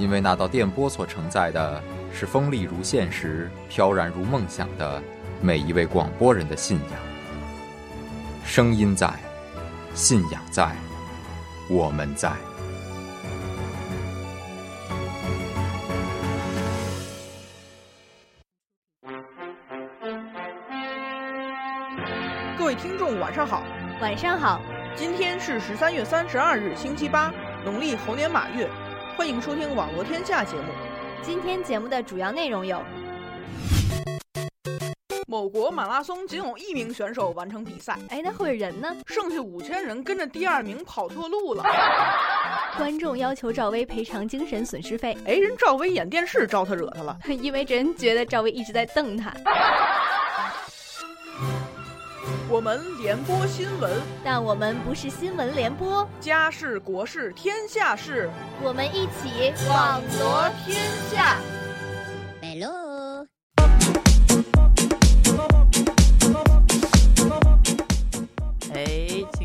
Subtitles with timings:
[0.00, 5.00] 因为那道电波所承载的是锋利如现实、飘然如梦想的
[5.42, 6.98] 每一位广播人的信仰。
[8.42, 9.12] 声音在，
[9.94, 10.74] 信仰在，
[11.68, 12.32] 我们在。
[22.56, 23.62] 各位听众，晚上好，
[24.00, 24.62] 晚上好。
[24.96, 27.30] 今天是十三月三十二日，星期八，
[27.66, 28.66] 农历猴年马月。
[29.20, 30.62] 欢迎收听《网络天下》节目。
[31.20, 32.82] 今天节目的主要内容有：
[35.26, 38.96] 某国马拉松仅有一名选手完成比赛，哎，那会人呢？
[39.04, 41.62] 剩下五千人跟着第二名跑错路了。
[42.78, 49.30] 观众要求赵薇赔偿精神损失费，哎，人赵薇演电视招他惹他了， 因为人觉得赵薇一直在瞪他。
[52.50, 53.92] 我们联播新闻，
[54.24, 56.04] 但我们不是新闻联播。
[56.18, 58.28] 家事国事天下事，
[58.60, 61.36] 我们一起网罗天下。
[62.42, 62.70] Hello。
[62.72, 62.89] 哎，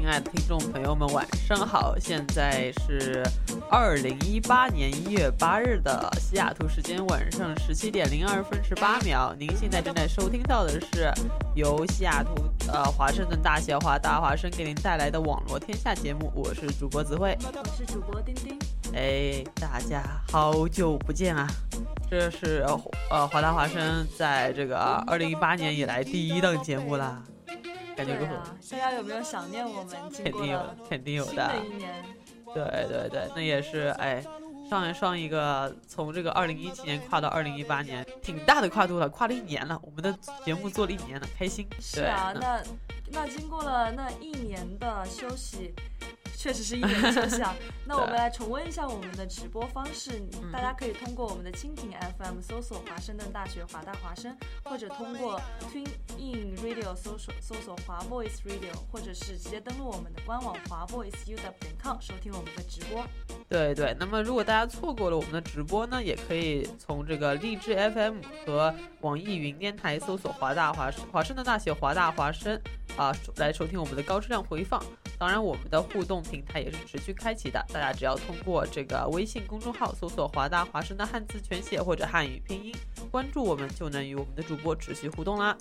[0.05, 1.97] 亲爱的听众朋友们，晚上好！
[1.99, 3.23] 现在是
[3.71, 9.35] 二零一八年一月八日的西雅图时间晚上十七点零二分十八秒。
[9.39, 11.11] 您现在正在收听到的是
[11.55, 12.35] 由西雅图
[12.71, 18.55] 呃华盛顿大学华大华生给您带来的网络天下节目，我是主播子慧，我是主播丁丁。
[18.93, 21.47] 哎，大家好久不见啊！
[22.11, 22.63] 这是
[23.09, 27.23] 呃华大华生在这个二零一八年以来第一档节目啦。
[27.95, 28.35] 感觉如何？
[28.71, 29.95] 大家有没有想念我们？
[30.11, 31.31] 肯定有，肯定有的。
[31.31, 32.05] 新的一年，
[32.53, 34.23] 对对对，那也是哎，
[34.69, 39.79] 上上一个从这个二零一七年跨到二零一八年，挺大的跨度了，跨了一年了。
[39.83, 40.13] 我们的
[40.43, 41.67] 节目做了一年了，开心。
[41.79, 42.61] 是啊，那
[43.11, 45.73] 那经过了那一年的休息。
[46.45, 47.55] 确实是一点抽象。
[47.87, 50.21] 那我们来重温一下我们的直播方式，
[50.53, 51.89] 大家可以通过我们的蜻蜓
[52.19, 55.87] FM 搜索华盛顿大学华大华生，或者通过 Twin
[56.19, 63.03] In Radio 搜索搜索华 Voice Radio，或者是直接登录我们的官网华 Voice U W 点 com 收听我们的直播。
[63.49, 72.59] 对对，那么如果大家错过了我们的直播呢，也可以从这个荔枝 FM 和网易云电台搜索华大华华盛顿大学华大华生
[72.97, 74.79] 啊，来收听我们的高质量回放。
[75.17, 82.75] 当然，我们的互动它也是持续开启的，大家只要通过这个微信公众号搜索“华大华声”的汉字全写或者汉语拼音，
[83.11, 85.57] 关注我们就能与我们的主播持续互动啦。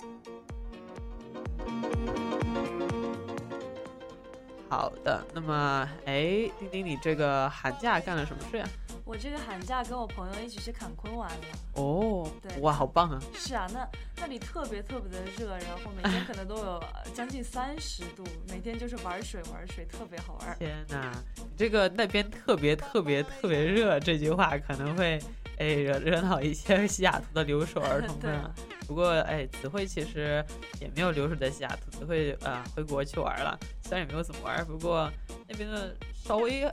[4.67, 8.67] 好的，那么，哎，丁丁，你这个寒假干了什么事呀？
[9.05, 11.37] 我这个寒假跟我朋友一起去坎昆玩了。
[11.73, 13.21] 哦，对，哇，好棒啊！
[13.35, 16.83] 是啊，那那里特别特别的热，然后每天可能都有
[17.13, 20.57] 将近三十度，每天就是玩水玩水，特别好玩。
[20.57, 21.11] 天哪，
[21.55, 25.21] 这个那边特别特别特别热，这句话可能会
[25.59, 28.51] 哎惹惹恼一些西雅图的留守儿童们。
[28.87, 30.43] 不过哎，子慧其实
[30.81, 35.11] 也没有留守在西雅图，子慧啊回国去玩了，虽然也没有怎么玩，不过
[35.47, 36.67] 那边的稍微。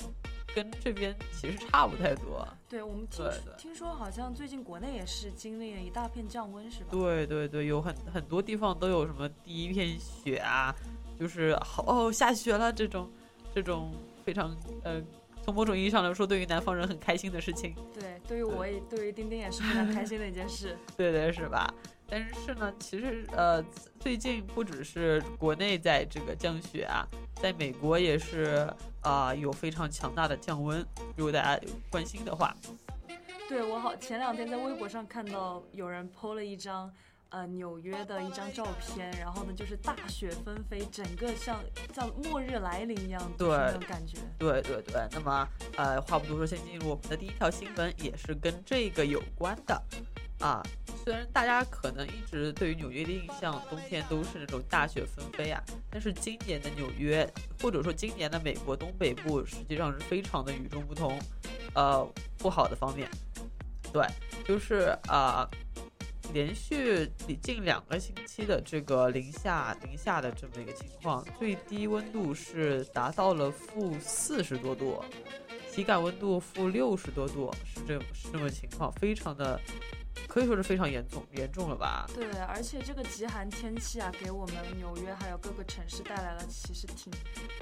[0.54, 2.46] 跟这边其实差不太多。
[2.68, 3.24] 对我们听
[3.58, 6.88] 听说，好像最近国内也是经历了一大片降温，是吧？
[6.90, 10.74] 对对对，有很很多地方都有什么第一片雪啊，
[11.18, 13.10] 就是好哦下雪了这种，
[13.54, 13.92] 这种
[14.24, 15.02] 非常呃，
[15.42, 17.74] 从某种意义上来说，对于南方人很开心的事情。
[17.92, 20.76] 对，对于我也，对于丁丁也是非常开心的一件事。
[20.96, 21.72] 对对是吧？
[22.08, 23.62] 但是呢，其实呃，
[23.98, 27.08] 最近不只是国内在这个降雪啊，
[27.42, 30.78] 在美国也是啊，有非常强大的降温。
[31.16, 32.54] 如果大家有关心的话，
[33.48, 36.88] 对我好前两天在微博上看到有人 PO 了一张
[37.30, 41.58] 呃纽约的一张照片，然后呢就是大雪纷飞，整个像
[41.92, 44.18] 像末日来临一样对那种感觉。
[44.38, 49.82] 对对对，那么呃话不多说，先进入我们的第一条新闻，也是跟这个有关的。
[50.42, 50.60] 啊，
[51.04, 57.26] 虽然大家可能一直对于纽约的印象，冬天都是那种大雪纷飞啊，但是今年的纽约，
[57.60, 61.18] 或者说今年的美国东北部，实际上是非常的与众不同。
[61.74, 62.06] 呃，
[62.38, 63.08] 不好的方面，
[63.92, 64.04] 对，
[64.44, 65.48] 就是啊，
[66.34, 67.08] 连续
[67.40, 75.02] 近两个星期的这个零下零下的这么一个情况，最低温度是达到了负四十多度。
[75.70, 79.58] 体感温度负六十多度，是这是这么情况，非常的
[80.28, 82.08] 可以说是非常严重严重了吧？
[82.14, 87.12] 对，而且这个极寒天气啊，给我们纽约还有各个城市带来了其实挺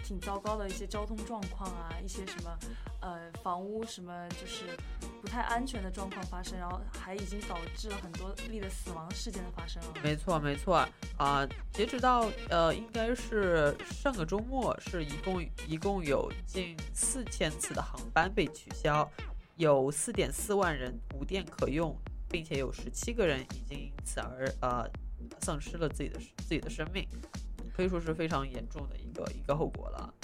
[0.04, 2.58] 挺糟糕的一些交通状况啊，一些什么
[3.00, 4.76] 呃房屋什么就是
[5.20, 9.88] 不太安全的状况发生，然后还已经导致了很多例的死亡事件的发生了。
[10.02, 10.86] 没错，没错
[11.16, 19.10] 啊、截止到呃，应该是上个周末，是一共一共有近四千次的航班被取消，
[19.56, 21.94] 有四点四万人无电可用，
[22.30, 24.88] 并且有十七个人已经因此而呃
[25.40, 27.06] 丧失了自己的自己的生命，
[27.74, 30.14] 可以说是非常严重的一个一个后果了。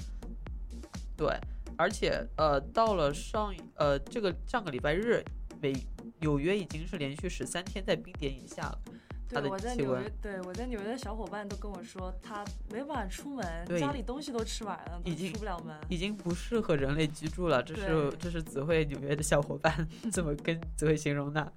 [1.17, 1.37] 对，
[1.77, 5.25] 而且呃，到了上呃这个上个礼拜日，
[5.61, 5.75] 美
[6.21, 8.79] 纽约已经是连续十三天在冰点以下了。
[9.29, 15.77] 它对，的我在气温纽约，对我在纽约的小伙伴都跟我说，他没办法出门，家里东西都吃完了，已经出不了门。
[15.89, 21.53] 已经不适合人类居住了，这是这是子慧纽约的小伙伴怎么跟子慧形容的？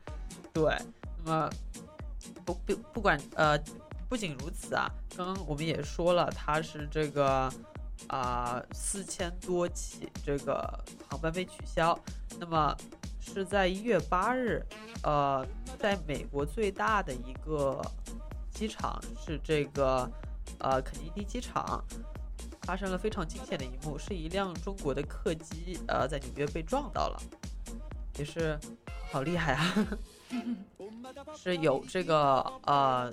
[0.51, 0.75] 对，
[1.23, 1.49] 那么
[2.43, 3.57] 不不不管呃，
[4.09, 7.51] 不仅如此啊，刚刚我们也说了，它是这个
[8.07, 11.97] 啊四千多起这个航班被取消，
[12.39, 12.75] 那么
[13.19, 14.65] 是在一月八日，
[15.03, 15.45] 呃，
[15.77, 17.81] 在美国最大的一个
[18.51, 20.09] 机场是这个
[20.59, 21.83] 呃肯尼迪机场。
[22.63, 27.19] 发生了非常惊险的一幕，是一辆中国的客机，呃，在纽约被撞到了，
[28.19, 28.59] 也是
[29.11, 29.87] 好厉害啊！
[31.35, 33.11] 是有这个呃，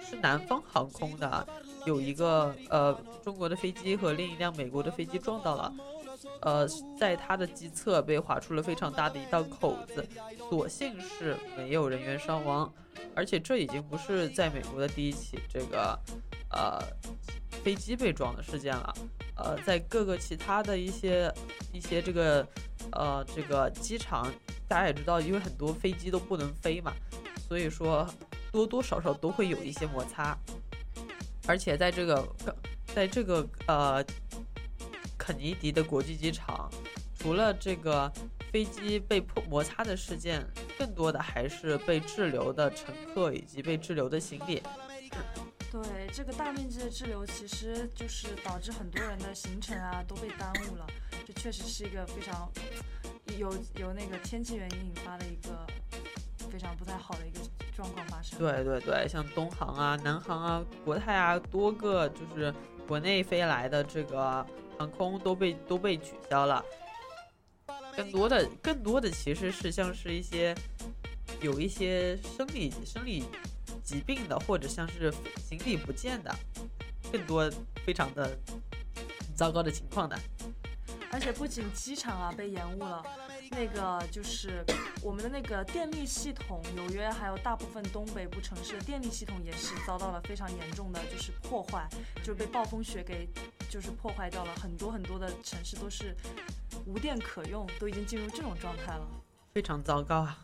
[0.00, 1.44] 是南方航空的，
[1.84, 5.74] 有一个呃中国的飞机和另一辆美国的飞机撞到了，
[6.40, 6.66] 呃，
[6.98, 10.04] 在它的机侧被划出了非常大的一道口子，
[10.48, 12.72] 所幸是没有人员伤亡，
[13.14, 15.98] 而且这已经不是在美国的第一起这个
[16.50, 16.80] 呃
[17.62, 18.94] 飞机被撞的事件了，
[19.36, 21.32] 呃，在各个其他的一些
[21.72, 22.46] 一些这个
[22.90, 24.32] 呃这个机场，
[24.66, 26.92] 大家也知道，因为很多飞机都不能飞嘛，
[27.46, 28.04] 所以说
[28.50, 30.36] 多多少少都会有一些摩擦，
[31.46, 32.26] 而且在这个
[32.86, 34.04] 在这个呃
[35.22, 36.68] 肯尼迪的国际机场，
[37.16, 38.12] 除了这个
[38.50, 40.44] 飞机被破摩擦的事件，
[40.76, 44.60] 更多的还是被滞留的乘客以及被滞留的行李。
[45.70, 45.80] 对
[46.12, 50.84] 这个大面积的滞留，其实就是导致很多人的行程啊都被耽误了。
[51.24, 52.50] 这确实是一个非常
[53.38, 55.64] 有有那个天气原因引发的一个
[56.50, 57.38] 非常不太好的一个
[57.76, 58.36] 状况发生。
[58.40, 62.52] 对对对，像东航啊、南航啊、国泰啊，多个就是
[62.88, 64.44] 国内飞来的这个
[64.82, 66.64] 航空都被都被取消了。
[67.96, 70.52] 更多的更多的其实是像是一些
[71.40, 73.24] 有一些生理生理
[73.84, 75.12] 疾病的，或者像是
[75.48, 76.34] 行李不见的，
[77.12, 77.48] 更多
[77.86, 78.36] 非常的
[79.36, 80.18] 糟糕的情况的。
[81.12, 83.04] 而且不仅机场啊被延误了，
[83.50, 84.64] 那个就是
[85.02, 93.28] 我们的那个电力系统，纽约还有大部分东北部城市的电力系统也是遭到了非常严重的就是破坏，就是被暴风雪给
[93.68, 96.14] 就是破坏掉了，很多很多的城市都是
[96.86, 99.06] 无电可用，都已经进入这种状态了。
[99.52, 100.38] 非常糟糕啊！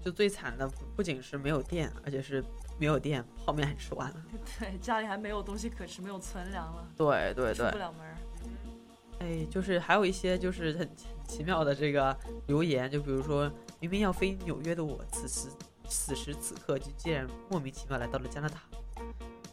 [0.00, 2.42] 就最惨的不仅是没有电，而且是
[2.78, 4.16] 没有电，泡面还吃完了。
[4.58, 8.16] 对，家里还没有东西可吃，没有存粮了，对对对出不，了门儿。
[9.20, 10.88] 哎，就是还有一些就是很
[11.26, 12.16] 奇妙的这个
[12.46, 13.50] 留言，就比如说
[13.80, 15.48] 明明要飞纽约的我，此时
[15.88, 18.62] 此时此刻就竟然莫名其妙来到了加拿大。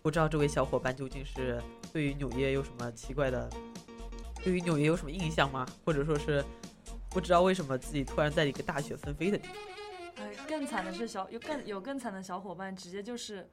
[0.01, 1.60] 不知道这位小伙伴究竟是
[1.91, 3.50] 对于纽约有什么奇怪的，
[4.43, 5.65] 对于纽约有什么印象吗？
[5.84, 6.45] 或者说是
[7.10, 9.57] 不知道为什么自己突然在一个大雪纷飞的地方？
[10.17, 13.50] 哎，更惨的是小有更有更惨的小伙伴，直接就是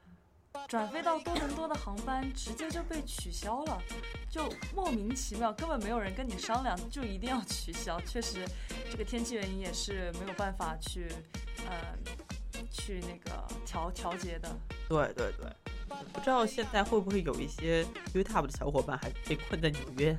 [0.69, 3.83] 转飞到多伦多的航班，直接就被取消了，
[4.31, 8.01] 就莫名其妙，根本没有人跟你商量，就一定要取消。
[8.03, 8.47] 确实，
[8.91, 11.09] 这个天气原因也是没有办法去
[11.67, 11.97] 呃
[12.71, 14.49] 去那个调调节的。
[14.89, 15.51] 对对对，
[16.13, 20.17] 不知道现在会不会有一些 UTUB 的小伙伴还被困在纽约，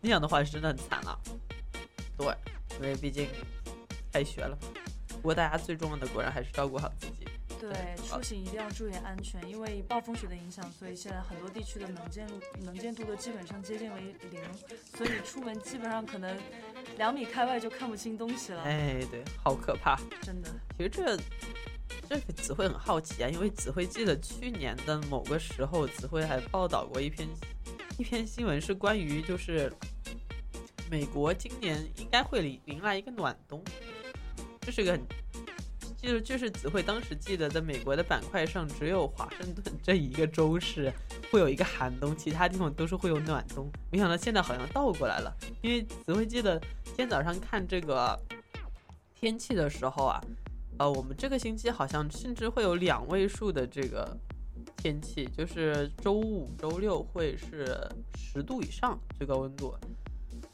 [0.00, 1.18] 那样的话是真的很惨了。
[2.16, 2.26] 对，
[2.76, 3.28] 因为毕竟
[4.12, 4.56] 开学了。
[5.08, 7.23] 不过大家最重要的果然还是照顾好自己。
[7.60, 7.72] 对，
[8.06, 14.42] 出行一定要注意安全，因为暴风雪的影响，所以现在很多地区的能见度能见度都基本上接近为零，
[14.96, 16.36] 所以你出门基本上可能
[16.98, 19.98] 两米开外就看不清东西了，哎，对，好可怕。
[20.22, 20.50] 真的。
[20.76, 21.16] 其实这
[22.08, 27.26] 这个子慧很好奇啊，因为子慧记得去年的某个时候，子慧还报道过一篇
[27.98, 29.72] 一篇新闻，是关于就是
[30.90, 33.64] 美国今年应该会迎迎来一个暖冬，
[34.60, 35.00] 这是个很
[36.04, 40.92] 就是就是子慧当时记得在美国的板块上，只有华盛顿这一个州是
[41.30, 43.70] 会有一个寒冬，其他地方都是会有暖冬。
[43.90, 48.20] 没想到现在好像倒过来了，因为子慧记得今天早上看这个
[49.14, 50.20] 天气的时候啊，
[50.78, 54.14] 呃，我们这个星期好像甚至会有两位数的这个
[54.76, 57.80] 天气，就是周五、周六会是
[58.14, 59.74] 十度以上最高温度。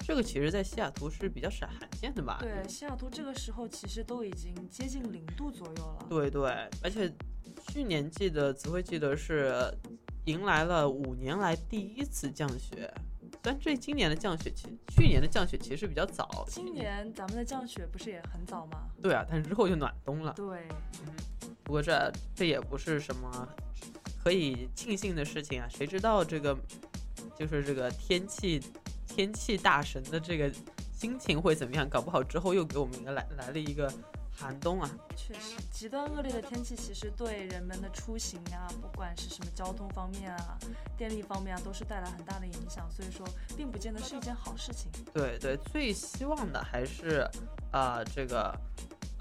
[0.00, 2.38] 这个其实，在西雅图是比较少罕见的吧？
[2.40, 6.06] 对，西雅图这个时候其实都已经接近零度左右了。
[6.08, 6.50] 对对，
[6.82, 7.12] 而且
[7.68, 9.72] 去年记得只会记得是
[10.24, 12.92] 迎来了五年来第一次降雪，
[13.40, 16.44] 但这今年的降雪其去年的降雪其实比较早。
[16.48, 18.88] 今年咱们的降雪不是也很早吗？
[19.00, 20.32] 对啊，但是之后就暖冬了。
[20.32, 20.66] 对，
[21.06, 21.14] 嗯，
[21.62, 23.48] 不过这这也不是什么
[24.24, 26.58] 可以庆幸的事情啊，谁知道这个
[27.38, 28.60] 就是这个天气。
[29.14, 30.50] 天气大神的这个
[30.92, 31.88] 心情会怎么样？
[31.88, 33.92] 搞不好之后又给我们来来了一个
[34.30, 34.88] 寒冬啊！
[35.16, 40.56] 确实，极端恶劣的天气其实对人们的出行啊，不管是什么交通方面啊、
[40.96, 42.88] 电力方面啊，都是带来很大的影响。
[42.90, 43.26] 所以说，
[43.56, 44.90] 并不见得是一件好事情。
[45.12, 47.28] 对对，最希望的还是
[47.72, 48.54] 啊，这个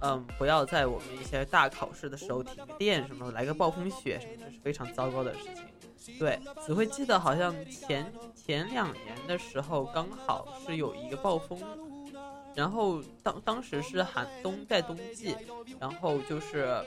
[0.02, 5.66] 嗯，不要在我们一些大考试的时候停电，什么来个暴风雪，什么这是非常糟糕的事情。
[6.18, 11.60] 对，只会记得好像前前两年的时候，刚好是有一个暴风，
[12.56, 15.36] 然后当当时是寒冬在冬季，
[15.80, 16.84] 然后就是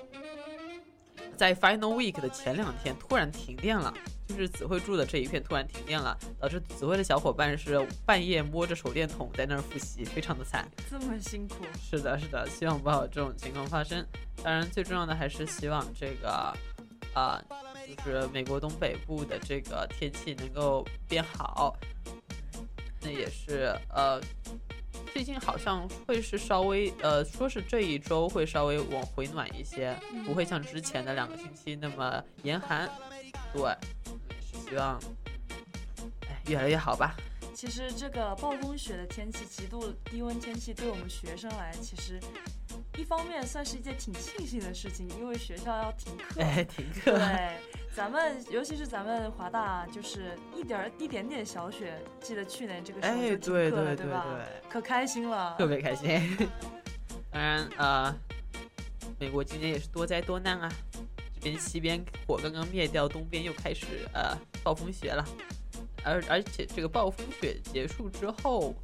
[1.36, 3.92] 在 Final Week 的前两天突然停电了，
[4.26, 10.68] 就是子慧住的这一片突然停电了，导致子慧的小伙伴是半夜摸着手电筒在那儿复习，非常的惨。
[10.90, 11.56] 这么辛苦？
[11.80, 14.04] 是的，是的，希望不好这种情况发生。
[14.42, 16.28] 当然，最重要的还是希望这个
[17.14, 17.42] 啊。
[17.86, 21.76] 就是美国东北部的这个天气能够变好，
[23.00, 24.20] 那也是呃，
[25.12, 32.90] 最近好像会是稍微呃，说是这一周会稍微往回暖一些，不会像之前的两个星期那么严寒。
[33.52, 34.98] 对，也是希望，
[36.28, 37.14] 哎，越来越好吧。
[37.54, 42.18] 其实这个暴风雪的天气、极度低温天气，对我们学生来，其实。
[42.98, 47.12] 一方面算是一件挺庆幸的事情，因为学校要停课，哎，停课。
[47.12, 47.56] 对，
[47.94, 54.26] 咱们尤其是咱们华大，就是一点儿一点点小雪，记得去年这个时候就停课了，对吧？
[54.68, 56.36] 可开心了，特别开心。
[57.32, 58.14] 当然，呃，
[59.18, 60.70] 美国今年也是多灾多难啊，
[61.34, 65.24] 这边西边火刚刚灭掉，东边又开始呃暴风雪了，
[66.04, 68.74] 而而且这个暴风雪结束之后。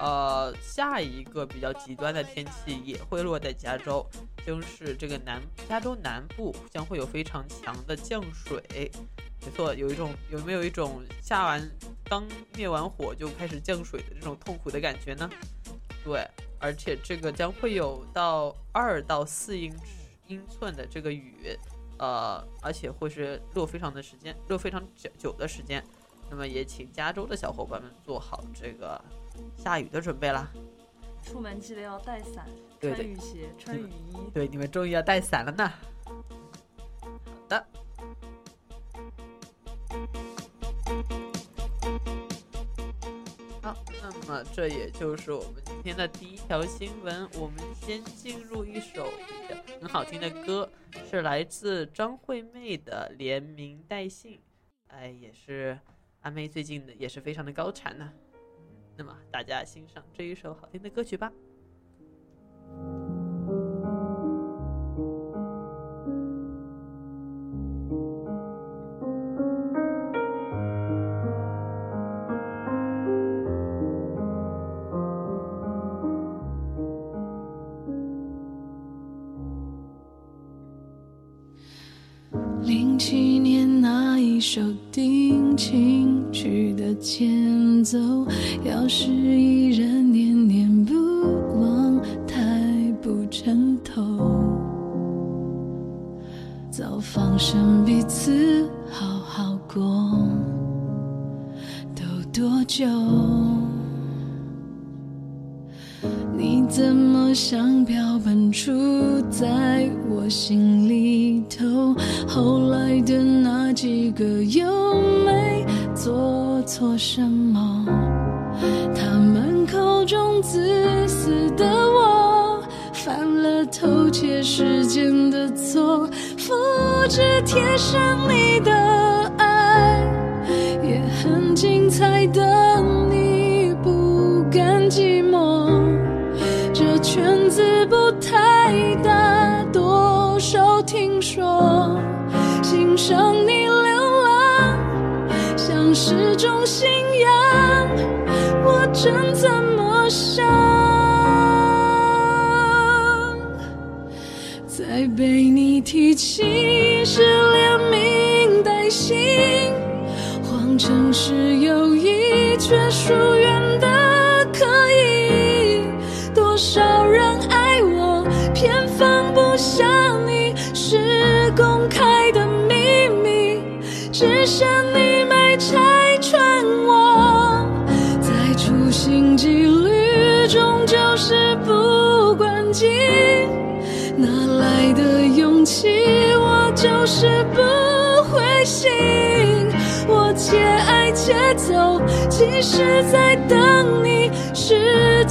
[0.00, 4.04] 呃，下一个比较极端的天气也会落在加州，
[4.44, 8.90] 就是这个南加州南部将会有非常强的降水。
[9.44, 11.70] 没错，有一种有没有一种下完
[12.04, 12.26] 刚
[12.56, 15.30] 灭完火就开始降水的这种痛苦的感觉呢？
[16.02, 16.26] 对，
[16.58, 19.72] 而且这个将会有到二到四英
[20.28, 21.56] 英寸的这个雨，
[21.98, 25.84] 呃，而且会是落非常的时间，落非常久久的时间。
[26.30, 29.00] 那么也请加州的小伙伴们做好这个。
[29.56, 30.48] 下雨的准备啦，
[31.24, 32.46] 出门记得要带伞，
[32.80, 34.16] 穿雨鞋，穿雨衣。
[34.32, 35.68] 对，你们终于要带伞了呢。
[36.04, 36.22] 好
[37.48, 37.66] 的。
[43.60, 47.28] 好，那么这也就是我们今天的第一条新闻。
[47.34, 49.08] 我们先进入一首
[49.80, 50.70] 很好听的歌，
[51.10, 54.32] 是来自张惠妹的《连名带姓》。
[54.88, 55.76] 哎，也是
[56.24, 58.10] 阿妹最近的也是非常的高产呢。
[58.96, 61.30] 那么，大家欣赏这一首好听的歌曲吧。
[84.54, 87.98] 手定情曲的前奏，
[88.64, 89.93] 要是依然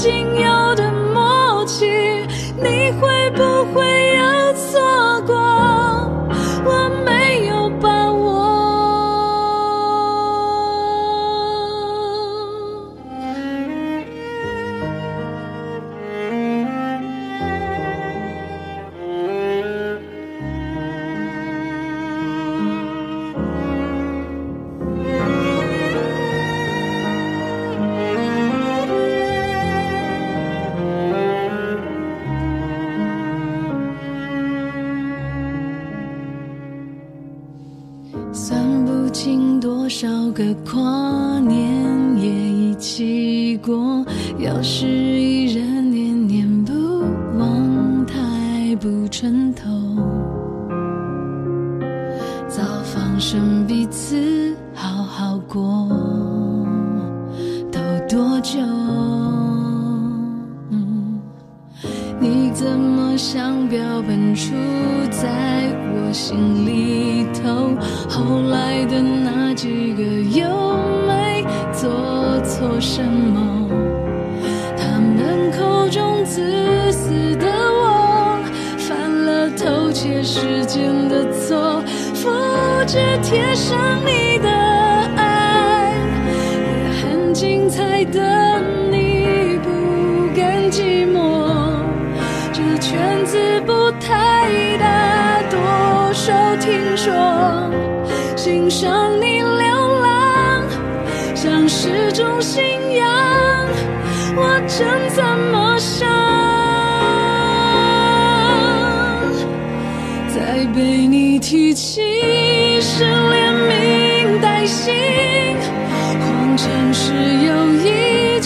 [0.03, 1.85] 仅有的默契。
[2.57, 3.22] 你会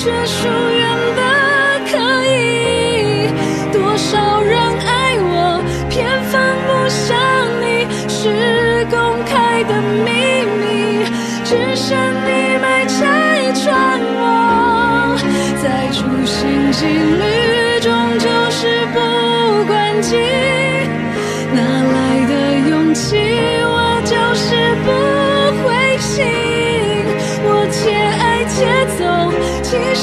[0.08, 0.57] 结束。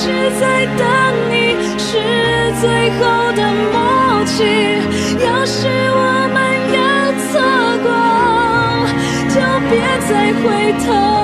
[0.05, 0.85] 是在等
[1.31, 1.35] 你，
[1.79, 1.89] 是
[2.61, 3.01] 最后
[3.33, 3.41] 的
[3.73, 4.37] 默契。
[5.25, 5.57] 要是
[5.97, 6.37] 我们
[6.75, 6.79] 要
[7.25, 7.33] 错
[7.83, 7.89] 过，
[9.31, 9.37] 就
[9.71, 9.73] 别
[10.07, 10.13] 再
[10.43, 10.45] 回
[10.85, 11.24] 头。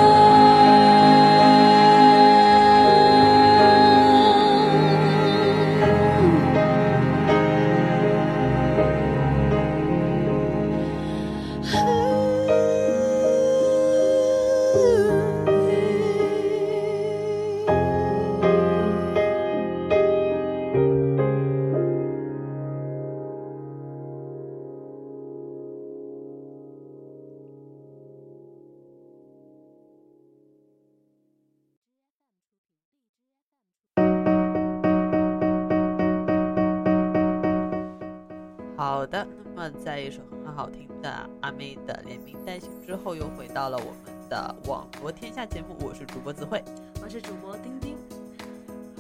[43.61, 46.65] 到了我们的网罗天下节目，我是主播子慧。
[47.03, 47.95] 我是主播丁丁。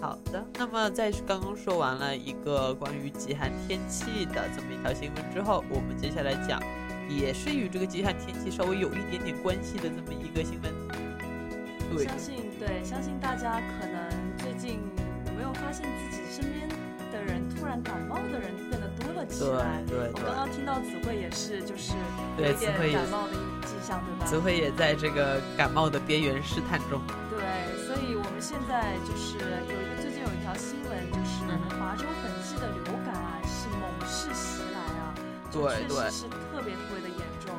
[0.02, 6.60] 好的，那么在刚刚说完了一个关于极寒天气的这么一条新闻之后，我们接下来讲，
[7.08, 10.70] 也是与这个极寒天气稍微有一点点关系的这么一个新闻。
[11.96, 14.78] 对，相信对，相信大家可能最近
[15.24, 16.68] 有没有发现自己身边
[17.60, 19.84] 突然感冒的人变得多了起来？
[19.86, 23.34] 对对我刚刚听到子慧也是，就是有对一点感冒的
[23.68, 24.24] 迹象，对吧？
[24.24, 26.98] 子慧也在这个感冒的边缘试探中。
[27.28, 27.44] 对，
[27.84, 35.12] 所以我们现在就是有一个最近有一条新闻，就是嗯华州本季的流感啊是猛势袭来啊，
[35.52, 37.52] 就对对确实是特别特别的严重，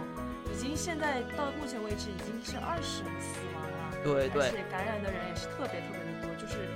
[0.50, 6.70] 已经经现在到目前为止已经是二十人死亡了，对对而且感染的人也是特别特别的多，就是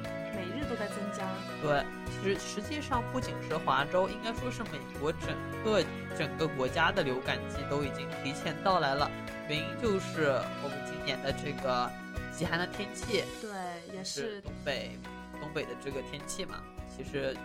[0.76, 1.26] 在增加。
[1.62, 5.30] 对，其实实际上不仅是华州，应该说是美国整
[5.64, 5.84] 个
[6.18, 9.10] 整个国家的流感季都已经提前到来了，
[9.50, 11.90] 原因就是我们今年的这个
[12.36, 14.98] 极寒的天气，对，也是是东北
[15.40, 16.62] 东北的这个天气嘛，
[16.96, 17.36] 其实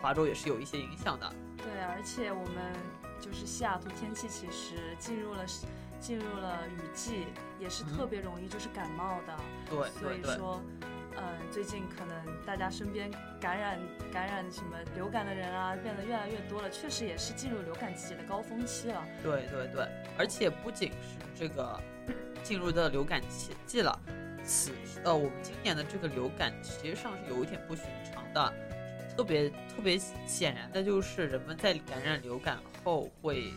[0.00, 1.32] 华州也是有一些影响的。
[1.56, 2.72] 对，而且我们
[3.20, 5.44] 就是西雅图天气其实进入了
[6.00, 7.26] 进入了雨季，
[7.58, 9.36] 也是特别容易就是感冒的。
[9.68, 10.62] 对所以说，
[11.20, 13.78] 嗯、最近可能大家身边感染
[14.12, 19.04] 感染什么流感的人啊，变得越来越多了，确实也是进入流感季节的高峰期了。
[19.22, 21.80] 对对对，而且不仅是这个
[22.42, 23.98] 进入的流感季季了，
[24.44, 24.70] 此
[25.04, 28.54] 呃，我们今年的这个流感实际上是有一点不寻常的，
[29.16, 33.52] 特别特别显然的就是人们在感染流感后会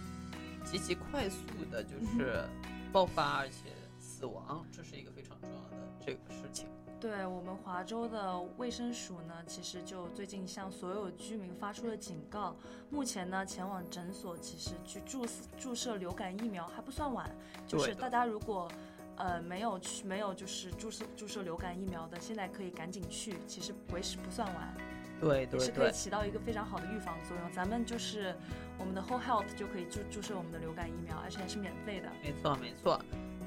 [0.63, 1.37] 极其快速
[1.71, 2.43] 的，就是
[2.91, 3.69] 爆发而且
[3.99, 6.67] 死亡，这是一个非常重要的这个事情。
[7.01, 12.55] 对我们华州的卫生署呢，其实就最近向所有居民发出了警告。
[12.91, 15.25] 目前呢，前往诊所其实去注
[15.57, 17.27] 注射流感疫苗还不算晚，
[17.65, 18.71] 就是大家如果
[19.15, 24.71] 呃没有去没有就是注射注射流感疫苗的，现在可以赶紧去，其实为时不算晚，
[25.15, 27.51] 也对对对，是可以起到一个非常好的预防作用。
[27.51, 28.35] 咱们就是
[28.77, 32.11] 我们的 Whole Health 就可以注注射我们的流感疫苗，而且还是免费的。
[32.21, 33.01] 没错没错。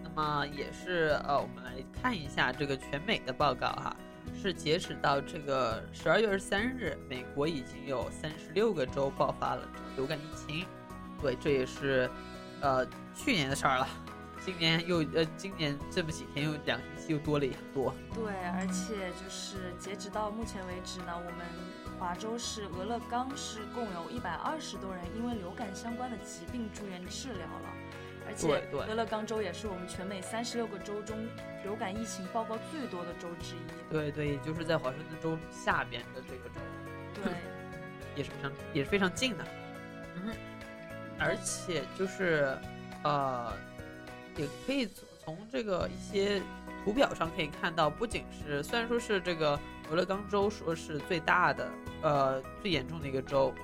[0.04, 3.96] 那么也是呃，我们来看一下这个全美的报告哈，
[4.40, 10.66] 是截止到这个十二月二十三日，美国已经有三十六个州爆发了流感疫情。
[11.20, 12.08] 对，这也是
[12.60, 13.88] 呃去年的事儿了。
[14.44, 17.94] 今年又呃，今年这么几天又两星期又多了很多。
[18.14, 21.46] 对，而且就是截止到目前为止呢，我们
[21.98, 27.73] 华州市俄勒冈市共有一百二十多人因为流感相关的疾病住院治疗了，
[28.26, 31.16] 而且俄勒冈州也是我们全美三十六个州中
[31.62, 33.92] 流感疫情报告最多的州之一。
[33.92, 36.60] 对对，也就是在华盛顿州下边的这个州。
[37.14, 37.32] 对，
[38.16, 39.44] 也是非常也是非常近的，
[40.16, 40.34] 嗯，
[41.18, 42.56] 而且就是
[43.02, 43.52] 呃，
[44.37, 46.42] 也可以从从这个一些
[46.84, 49.58] 图表上可以看到，不仅是虽然说是这个
[49.90, 51.70] 俄勒冈州说是最大的
[52.02, 53.54] 呃最严重的一个州，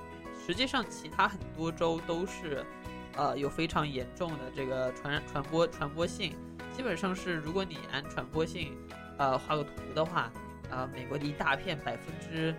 [0.43, 2.65] 实际上其他很多州都是
[3.15, 6.35] 呃有非常严重的这个传染传播传播性，
[6.75, 8.77] 基本上是如果你按传播性
[9.17, 10.31] 呃画个图的话，
[10.69, 12.55] 啊、美国的一大片百分之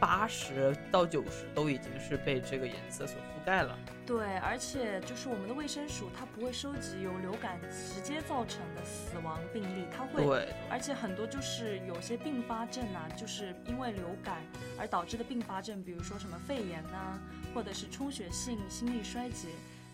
[0.00, 3.78] 八十到九十都已经是被这个颜色所覆盖了。
[4.06, 14.38] 对，而且就是我们的卫生署，它不会收集由流感直接造成的死亡病例，它会对，而且很多就是有些并发症啊，就是因为流感
[14.78, 17.20] 而导致的并发症，比如说什么肺炎呐、
[17.54, 19.48] 或者是充血性心力衰竭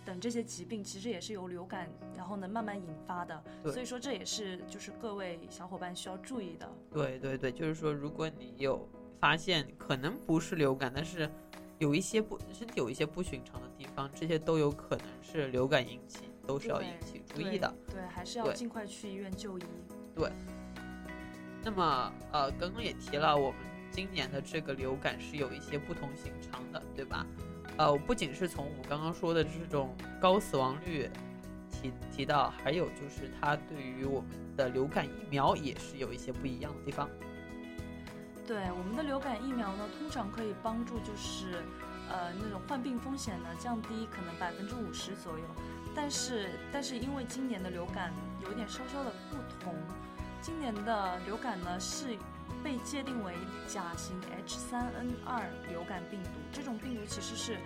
[0.06, 3.42] 等这些疾病，其实也是由流感然后呢慢慢引发的。
[3.64, 6.72] 所以说这也是就是各位小伙伴需要注意的。
[6.92, 8.88] 对对对，就是说，如果你有
[9.18, 11.28] 发现可能不是流感，但是
[11.78, 17.74] 有一些不身体有一些不寻常的地方，这些都有可能是流感引起，都是要引起注意的。
[17.88, 17.96] 对。
[17.96, 19.62] 对，还是要尽快去医院就医。
[20.14, 20.30] 对
[21.64, 23.58] 那么呃，刚刚也提了，我们
[23.90, 27.26] 今年的这个流感是有一些不同寻常的，对吧？
[27.78, 31.10] 呃，不仅是从我刚刚说的这种高死亡率
[31.70, 37.08] 提提到，还有就是它对于我们的流感疫苗也是有一些不一样的地方。
[38.46, 41.64] 对，我们的流感疫苗呢，通常可以帮助就是，
[42.08, 45.44] 呃，那种患病风险呢降低可能百分之五十左右。
[45.94, 48.12] 但是，但是因为今年的流感
[48.42, 49.74] 有一点稍稍的不同，
[50.40, 52.16] 今年的流感呢是
[52.62, 53.34] 被界定为
[53.66, 56.30] 甲型 H3N2 流感病毒。
[56.52, 57.58] 这种病毒其实是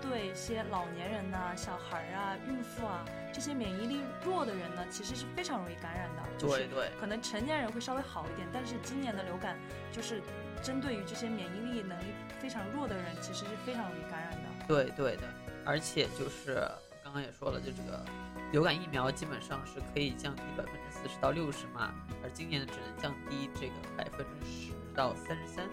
[0.00, 6.22] 对一些老年人呐、小孩儿啊、孕妇啊这些免疫力弱的人呢，其实是非常容易感染的。
[6.38, 9.58] 就是对对可能成年人会稍微好一点，但是今年的流感
[9.92, 10.22] 就是
[10.62, 12.04] 针对于这些免疫力能力
[12.40, 14.66] 非常弱的人，其实是非常容易感染的。
[14.66, 15.22] 对对的，
[15.64, 16.66] 而且就是
[17.02, 18.04] 刚刚也说了，就这个
[18.50, 25.66] 流感疫苗基本上是可以降低百分之四十到六十嘛，而今年呢只能降低这个百分之十到三十三。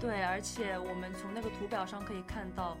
[0.00, 2.76] 对，而且我们从那个图表上可以看到，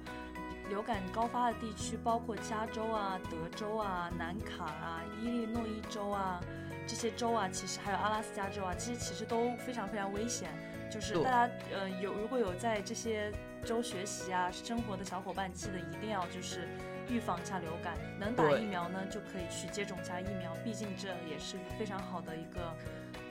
[0.68, 6.40] 流感高发的地区包括加州啊、德州啊、南卡啊、伊利诺伊州啊
[6.86, 10.50] 这些州啊，其实还有阿拉斯加州啊，其实其实都非常非常危险。
[10.92, 13.32] 就是大家呃有如果有在这些
[13.64, 16.68] 州学习啊生活的小伙伴，记得一定要就是
[17.10, 22.74] 预防一下流感，能打疫苗呢就可以去接种一下疫苗，毕竟这也是非常好的一个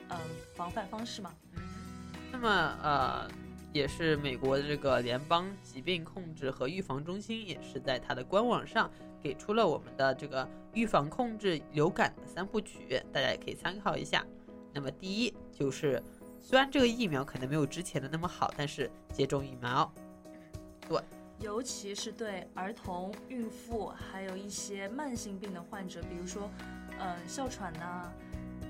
[0.10, 0.18] 嗯、
[0.56, 1.34] 防范方式嘛。
[2.32, 2.50] 那么
[2.84, 3.28] 呃，
[3.72, 8.90] 也是美国的这个联邦疾病控制和预防中心，也是在它的官网上
[9.22, 14.26] 给出了我们的这个预防控制流感的三部曲，大家也可以参考一下。
[14.74, 16.02] 那么第一就是，
[16.40, 19.92] 虽然这个疫苗可能没有之前的那么好，但是接种疫苗，
[20.88, 21.00] 对，
[21.44, 26.50] 尤其是对儿童、孕妇，还有一些慢性病的患者，比如说，
[27.00, 28.10] 嗯，哮喘呐。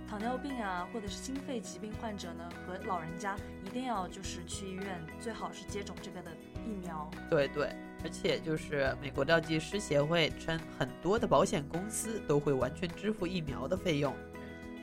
[0.09, 6.31] 糖尿病啊，或者是心肺疾病患者呢，和老人家一定要就是去医院，最好是接种这个的
[6.65, 7.09] 疫苗。
[7.29, 14.15] 对对，而且就是美国药剂师协会称，很多的保险公司都会完全支付疫苗的费用。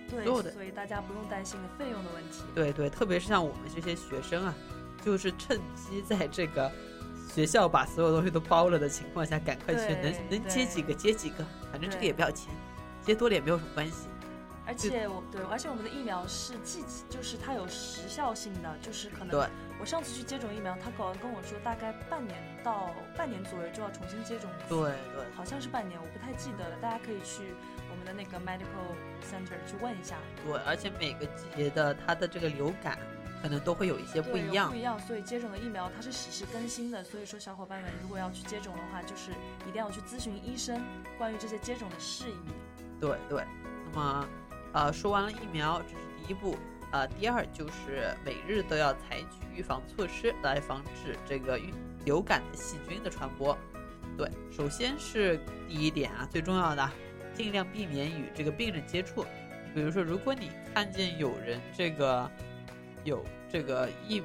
[0.08, 2.44] 对，所以大家不用担心费用的问题。
[2.54, 4.54] 对对，特别是像我们这些学生啊，
[5.04, 6.70] 就是趁机在这个
[7.32, 12.52] 学校把所有东西都包了的情况下，赶快去，能能接几个接几个，反正这个也不要钱，
[13.02, 14.08] 接多了也没有什么关系。
[14.66, 19.48] 而且我对，而且我们的疫苗是季，就是它有时效性的，就是可能
[19.80, 24.48] 我上次去接种疫苗，他搞完跟我说大概半年到半年左右就要重新接种。
[24.68, 24.78] 对
[25.12, 27.54] 对，好像是半年，我不太记得了，大家可以去
[27.90, 30.16] 我们的那个 medical center 去问一下。
[30.46, 32.96] 对，而且每个季节的它的这个流感
[33.42, 39.30] 可能都会有一些不一样，不一样，所以接种的疫苗它是实时更新的，所以说小伙伴们如果要去接种的话，就是
[39.68, 40.82] 一定要去咨询医生
[41.18, 42.50] 关于这些接种的事宜。
[43.00, 43.44] 对对，
[43.92, 44.28] 那么。
[44.72, 46.56] 呃，说完了疫苗，这是第一步。
[46.92, 51.58] 呃，第二就是每日都要采取预防措施来防止这个
[52.04, 53.58] 流感的细菌的传播。
[54.16, 56.88] 对，首先是第一点啊，最重要的，
[57.34, 59.26] 尽量避免与这个病人接触。
[59.74, 62.30] 比如说，如果你看见有人这个
[63.04, 64.22] 有这个疫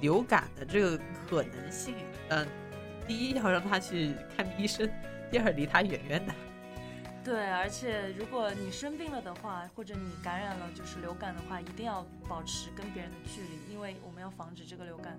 [0.00, 0.98] 流感的这个
[1.28, 1.94] 可能性，
[2.28, 2.46] 嗯，
[3.06, 4.88] 第一要让他去看医生，
[5.30, 6.34] 第二离他远远的。
[7.24, 15.18] 对，而且如果你生病了的话，或者你感染了就是流感的话，一定要保持跟别人的距离，因为我们要防止这个流感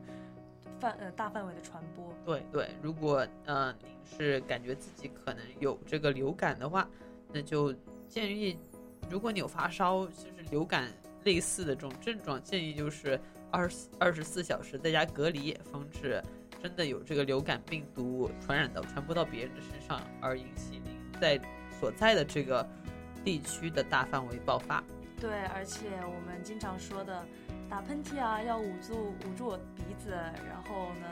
[0.80, 2.14] 范呃大范围的传播。
[2.24, 6.88] 对对，如果呃您是感觉自己可能有这个流感的话，
[7.34, 7.74] 那就
[8.08, 8.60] 建议，
[9.10, 10.92] 如果你有发烧，就是流感
[11.26, 13.20] 类似的这种症状，建议就是
[13.52, 16.24] 二十二十四小时在家隔离，防止
[16.64, 21.40] 真的有这个流感病毒传染到传播到别人的身上，而引起您在。
[21.78, 22.66] 所在的这个
[23.22, 24.82] 地区的大范围爆发，
[25.20, 27.28] 对，而且我们经常说的
[27.70, 31.08] 打喷嚏啊，要捂住捂住我鼻子，然后呢，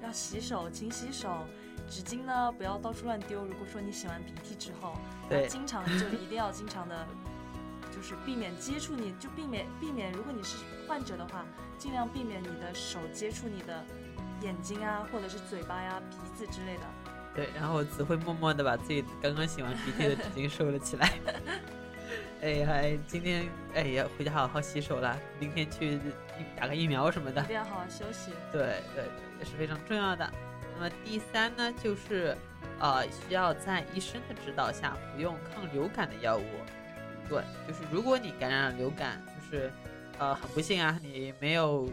[0.00, 1.44] 要洗手，勤洗手，
[1.88, 3.44] 纸巾呢不要到处乱丢。
[3.44, 4.94] 如果说你擤完鼻涕之后，
[5.28, 7.04] 对，经常就一定要经常的，
[7.98, 11.44] 就是避免接触，你就避免避免，如果你是患者的话，
[11.76, 13.84] 尽量避免你的手接触你的
[14.40, 16.82] 眼睛啊，或者是嘴巴呀、鼻子之类的。
[17.34, 21.12] 对，然后只会默默的把自己刚刚擤完鼻涕的纸巾收了起来。
[22.40, 25.98] 哎还，今天哎要，回家好好洗手了，明天去
[26.56, 27.42] 打个疫苗什么的。
[27.42, 28.30] 一定要好好休息。
[28.52, 29.06] 对对，
[29.40, 30.32] 也是非常重要的。
[30.76, 32.36] 那么第三呢，就是
[32.78, 36.44] 呃，需要在医生的指导下服用抗流感的药物。
[37.28, 39.70] 对，就是如果你感染了流感，就是
[40.18, 41.88] 呃，很不幸啊，你没有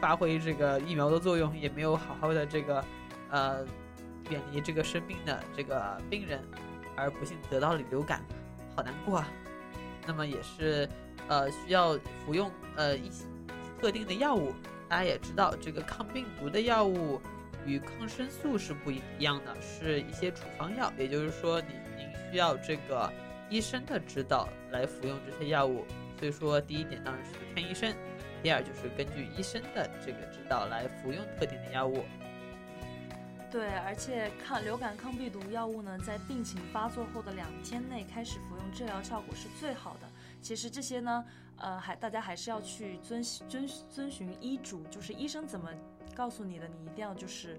[0.00, 2.84] 发挥这个疫苗的作用，也没有好好的这个
[3.30, 3.66] 呃。
[4.30, 6.38] 远离这个生病的这个病人，
[6.94, 8.22] 而不幸得到了流感，
[8.76, 9.28] 好难过啊。
[10.06, 10.86] 那么也是，
[11.28, 13.24] 呃，需要服用呃一些
[13.80, 14.52] 特定的药物。
[14.86, 17.18] 大家也知道，这个抗病毒的药物
[17.64, 20.92] 与抗生素是不一样的，是一些处方药。
[20.98, 23.10] 也就是说，你您需要这个
[23.50, 25.84] 医生的指导来服用这些药物。
[26.18, 27.94] 所以说，第一点当然是看医生，
[28.42, 32.04] 第二就是根据医生的这个指导来服用特定的药物。
[33.50, 40.08] 对，而且抗流感抗病毒药物呢，在病情发作后的两天内开始服用，治疗效果是最好的。
[40.42, 41.24] 其实这些呢，
[41.56, 45.70] 呃，还大家还是要去遵遵遵循医嘱，就是医生怎么
[46.14, 47.58] 告诉你的，你一定要就是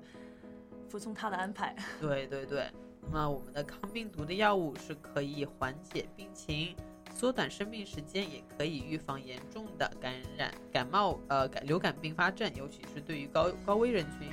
[0.89, 1.75] 服从他的安排。
[1.99, 2.69] 对对对，
[3.01, 6.75] 那么我们的抗病毒的药物是可以缓解病情，
[7.15, 14.29] 缩短生病时间，也可以预防严重的感染感冒呃感流感并发症，尤其是对于高高危人群。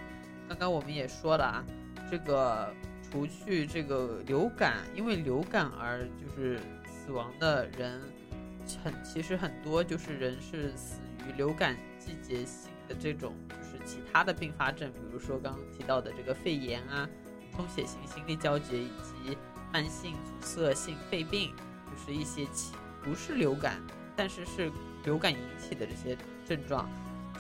[0.49, 1.65] 刚刚我们也说了啊，
[2.11, 8.01] 这个除去这个流感，因为流感而就是死亡的人，
[8.85, 17.09] 很其实很多就是人是死于流感季节性的这种就是其他的并发症，比如说刚刚提到的这个肺炎啊、
[17.57, 19.37] 充血性心力交瘁以及
[19.73, 21.55] 慢性阻塞性肺病，
[21.87, 23.81] 就是一些其不是流感，
[24.15, 24.71] 但是是
[25.03, 26.17] 流感引起的这些
[26.47, 26.89] 症状，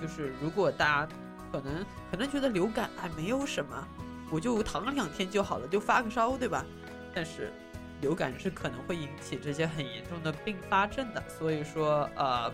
[0.01, 1.13] 就是如果大家。
[1.53, 3.89] 可能可能觉得流感还没有什么，
[4.31, 6.67] 我就躺两天就好了，就发个烧，对吧？
[7.15, 7.53] 但是
[8.01, 12.51] 流感是可能会引起这些很严重的并发症的，所以说呃，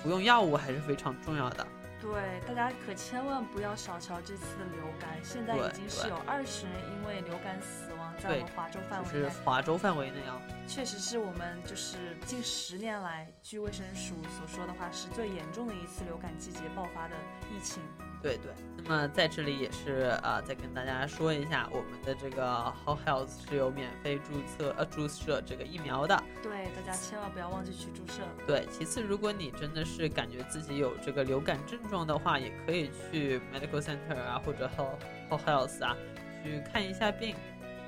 [0.00, 1.66] 服用药物还是非常重要的。
[2.06, 10.40] 对，大家可千万不要小瞧这次的流感，现在已经是有二十人因为流感死亡在我们华州范就是围内，华州范围内啊。
[10.66, 17.14] 确实是我们就是近十年来，据卫生署所说的话，是最严重的一次流感季节爆发的
[17.50, 17.82] 疫情。
[18.22, 26.20] 对对，那么在这里也是啊、再跟大家说一下，我们的这个 Whole Health 是有免费注册呃注射这个疫苗的。
[26.42, 28.22] 对，大家千万不要忘记去注射。
[28.44, 34.98] 对，其次，如果你真的是感觉自己有这个流感症状的话，也可以去 medical center 啊，或者 Whole
[35.30, 35.96] Whole Health 啊，
[36.42, 37.36] 去看一下病。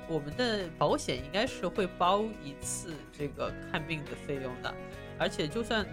[0.09, 4.73] 我们的保险应该是会包一次这个看病的费用的，
[5.19, 5.85] 而且就算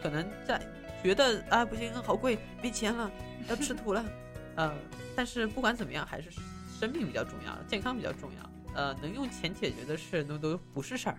[0.00, 0.60] 可能在
[1.02, 3.10] 觉得啊不行，好贵，没钱了，
[3.48, 4.04] 要吃土了，
[4.56, 4.72] 呃，
[5.16, 6.30] 但是不管怎么样，还是
[6.78, 8.50] 生命比较重要，健康比较重要。
[8.74, 11.18] 呃，能用钱解决的事那都不是事儿，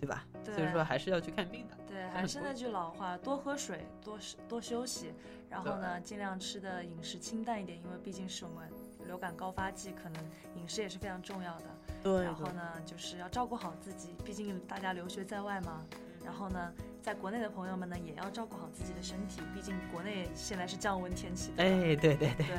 [0.00, 0.24] 对吧？
[0.44, 1.76] 所以说还是要去看病的。
[1.86, 5.12] 对，还是那句老话，多喝水，多多休息，
[5.48, 8.68] 然后呢，尽量吃的饮食清淡一点，因为毕竟是我们
[9.06, 10.22] 流感高发季，可能
[10.56, 11.64] 饮食也是非常重要的。
[12.02, 15.84] 对然后呢，就是要照顾好自己，毕竟大家留学在外嘛。
[16.24, 21.52] 然后呢，在国内的朋友们呢，也要照顾好自己的身体，毕竟国内现在是降温天气。
[21.56, 22.58] 哎，对对对，对，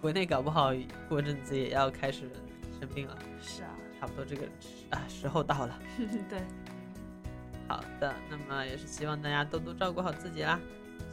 [0.00, 0.72] 国内搞不好
[1.08, 2.30] 过阵子也要开始
[2.80, 4.46] 生病了，是啊，差不多这个
[4.90, 5.78] 啊时候到了。
[6.28, 6.42] 对，
[7.68, 10.58] 好的，那么也是希望大家多多照顾好自己啦。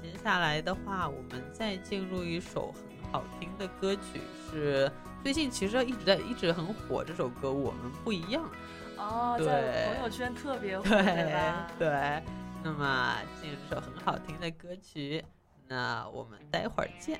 [0.01, 4.91] 接下来的话，我们再进入一首很好听的歌曲，是
[5.23, 8.43] 最近其实一直在一直很火这首歌《我们不一样》。
[8.97, 10.83] 哦，对在朋友圈特别火？
[11.77, 12.21] 对，
[12.63, 15.23] 那么进入这首很好听的歌曲，
[15.67, 17.19] 那我们待会儿见。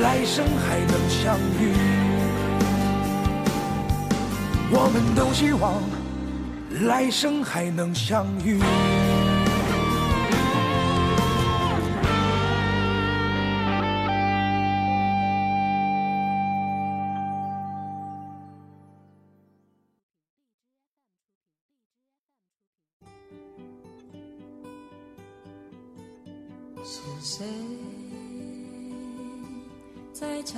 [0.00, 1.72] 来生还能相遇。
[4.70, 5.82] 我们都希望
[6.86, 8.60] 来生还能相遇。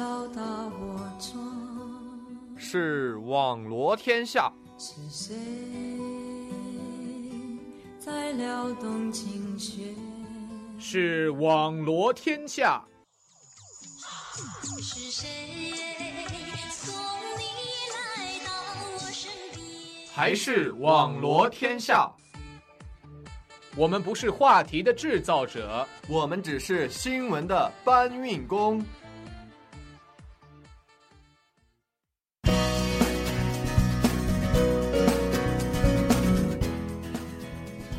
[0.00, 1.44] 敲打我窗？
[2.56, 5.36] 是网罗天下，是谁
[7.98, 9.94] 在撩动琴弦？
[10.78, 12.82] 是网罗天下，
[14.72, 15.28] 是谁
[16.70, 16.94] 送
[17.36, 17.44] 你
[17.92, 18.50] 来到
[18.94, 20.08] 我身边？
[20.14, 22.10] 还是网罗天下？
[23.76, 28.82] 我们不是话题的制造者，我们只是新闻的搬运工。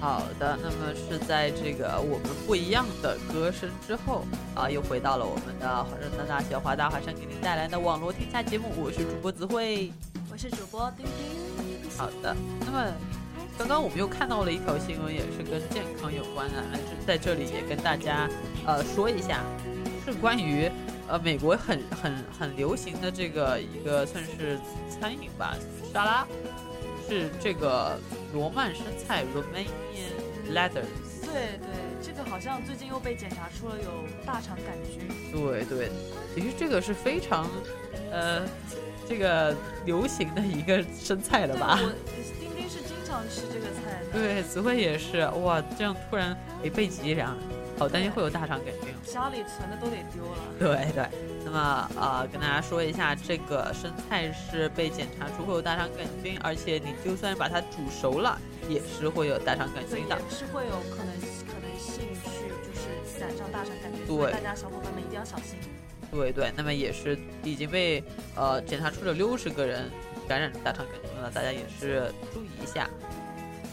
[0.01, 4.25] 好的，那么是在这个我们不一样的歌声之后
[4.55, 9.93] 啊，又回到了我们的华盛顿大学华大华生给您带来的网络天下节目，我是主播子慧，
[10.31, 11.89] 我是主播丁丁。
[11.99, 12.91] 好的，那么
[13.59, 18.27] 刚刚我们又看到了一条新闻，也是跟健康有关的，但是在这里也跟大家
[18.65, 19.43] 呃说一下，
[20.03, 20.67] 是关于
[21.07, 25.55] 呃美国很很很流行的这个一个算是餐饮吧
[25.93, 26.27] 沙拉，
[27.11, 27.99] 是这个
[28.33, 30.85] 罗曼生菜 Romanian Leather。
[31.21, 31.67] 对对，
[32.01, 35.09] 这个好像最近又被检查出了有大肠杆菌。
[35.29, 35.91] 对对，
[36.33, 37.49] 其实这个是非常
[38.13, 38.47] 呃
[39.09, 39.53] 这个
[39.85, 41.77] 流行的一个生菜了吧？
[41.81, 41.91] 我
[42.39, 44.17] 丁丁是经常吃这个菜的。
[44.17, 46.33] 对，子慧也是哇，这样突然
[46.63, 47.35] 违背脊梁，
[47.77, 48.93] 好担心会有大肠杆菌。
[49.03, 50.37] 家里存的都得丢了。
[50.57, 51.09] 对对，
[51.51, 58.39] 那么呃，跟大家说一下，这个生菜是被检查出会有大肠杆菌，而且你就算把它煮熟了，
[58.69, 60.17] 也是会有大肠杆菌的。
[60.29, 61.07] 是会有可能
[61.45, 65.59] 可能性去就是染上大肠杆菌，对，大家小伙伴们一定要小心。
[66.09, 68.01] 对对，那么也是已经被
[68.33, 69.91] 呃检查出了六十个人
[70.29, 72.89] 感染大肠杆菌了，大家也是注意一下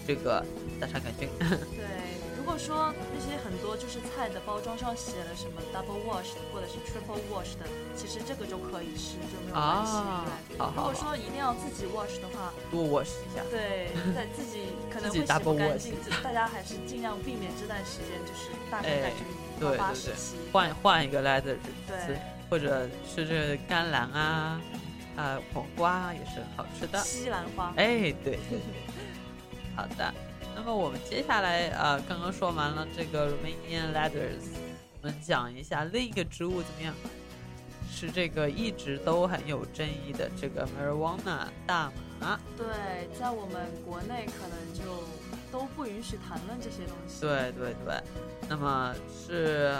[0.05, 0.45] 这个
[0.81, 1.29] 大肠杆菌。
[1.39, 2.08] 对，如
[2.49, 9.93] 果说那些很多就是菜的包装上写了什么 double wash 或者是 triple wash 的，其实这个就可以吃，就没有关系。
[9.93, 13.45] 啊，对，好好如果说一定要自己 wash 的话，多 wash 一下。
[13.51, 15.95] 对，在自己可能自己会洗不干净，
[16.25, 19.27] 大家还是尽量避免这段时间就是大肠哎杆菌
[19.61, 22.19] 对爆发对对时期。，换换一个 leather 对，
[22.49, 24.61] 或者吃这甘蓝啊，
[25.17, 26.99] 啊黄瓜啊也是好吃的。
[27.01, 27.75] 西兰花。
[27.77, 28.61] 哎，对对对，
[29.77, 30.15] 好的。
[30.59, 34.43] 那么我们接下来呃，刚刚说完了这个 Romanian leathers，
[35.01, 36.93] 我们讲一下另一个植物怎么样？
[37.89, 42.41] 是这个一直都很有争议的这个 marijuana 大麻。
[42.57, 42.67] 对，
[43.17, 44.83] 在我们国内可能就
[45.53, 47.21] 都不允许谈论这些东西。
[47.21, 48.03] 对对对，
[48.49, 49.73] 那么是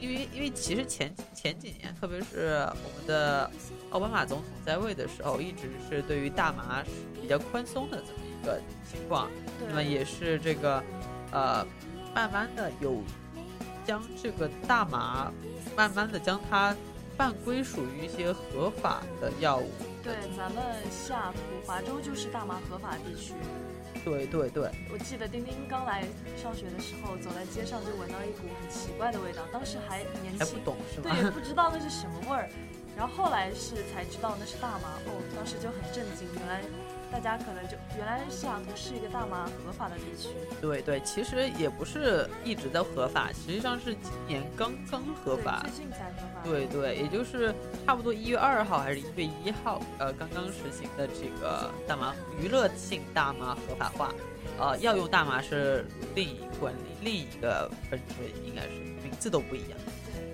[0.00, 3.50] 因为因为其实前前几年，特别是我们的
[3.90, 9.30] 奥巴马总统在位的时候，一直是对于大麻是比较宽松的这么一个情况。
[9.66, 10.82] 那么也是这个
[11.32, 11.66] 呃，
[12.14, 13.02] 慢慢的有
[13.86, 15.32] 将这个大麻
[15.74, 16.76] 慢慢的将它
[17.16, 19.70] 半归属于一些合法的药物。
[20.02, 23.32] 对，咱们西雅图华州就是大麻合法地区。
[24.04, 26.04] 对对对，我记得丁丁刚来
[26.36, 31.10] 上学的时候，走在街上就闻到一股很奇怪的味道，当时还年轻，还不懂是吧？
[31.10, 32.50] 对，也不知道那是什么味儿。
[32.94, 36.60] 然后后来是才知道那是大麻，哦，当时就很震惊，原来
[37.14, 40.30] 大家可能就原来西雅图是一个大麻合法的地区。
[40.60, 46.40] 对对，其实也不是一直都合法，实际上是今年刚刚合法，最近才合法。
[46.42, 47.54] 对对，也就是
[47.86, 52.12] 差不多一月二号还是一月一号，呃，刚刚实行的这个大麻
[52.42, 54.12] 娱乐性大麻合法化，
[54.58, 55.86] 呃，药用大麻是
[56.16, 58.70] 另一管理另一个分支，应该是
[59.04, 59.78] 名字都不一样。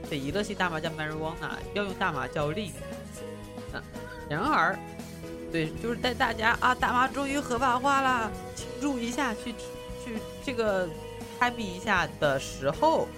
[0.09, 3.20] 对，娱乐性大麻叫 marijuana，药用大麻叫另一个名字。
[3.74, 3.83] 嗯，
[4.31, 4.76] 然而，
[5.53, 9.53] 对，就是带大家啊，大麻终于合法化了，庆祝一下，去
[10.05, 10.89] 去这个
[11.41, 13.09] happy 一下的时候，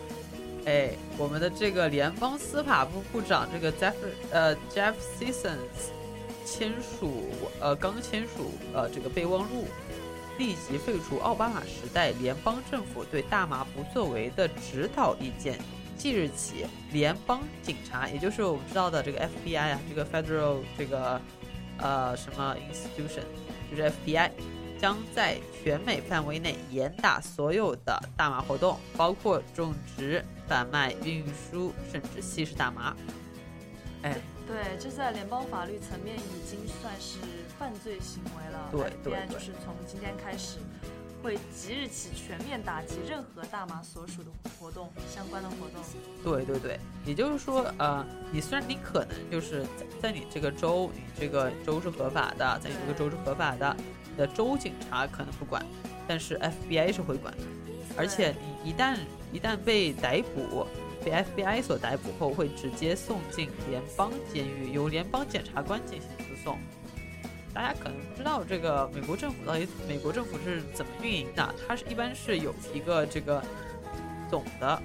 [0.64, 3.94] 哎，我们的这个联邦司法部部长这个 Jeff
[4.30, 5.92] 呃 Jeff Sessions
[6.46, 7.30] 签署
[7.60, 9.66] 呃刚签署呃这个备忘录，
[10.38, 15.58] 立即废除奥巴马时代联邦政府对大麻不作为的指导意见。
[15.94, 21.20] 即日起，联邦警察，也就是我们知道的这个 FBI 啊，这个 Federal 这个
[21.82, 23.24] 呃什么 institution，
[23.70, 24.30] 就是 FBI，
[24.80, 32.96] 将在全美范围内严打所有的大麻活动，包括种植、贩卖、运输，甚至吸食大麻。
[34.02, 34.16] 哎，
[34.46, 37.18] 对，这在联邦法律层面已经算是
[37.58, 38.68] 犯罪行为了。
[38.72, 40.58] 对对对就是从今天开始，
[41.22, 45.82] 会即日起全面打击任何大麻所属的活动相关的活动。
[46.24, 53.76] 对对对，也就是说，呃，你虽然你可能就是在在你这个州，你这个州是合法的，在你这个州是合法的，
[54.10, 55.64] 你的州警察可能不管，
[56.08, 57.44] 但是 FBI 是会管的，
[57.96, 58.98] 而且你一旦
[59.32, 60.66] 一旦被逮捕，
[61.04, 66.58] 被 FBI 所逮捕后，会直接送进联邦监狱，由联邦检察官进行诉讼。
[67.54, 73.42] 大家可能不知道这个美国政府到底美国政府是怎么运营的，它是一般是有一个这个
[74.30, 74.82] 总的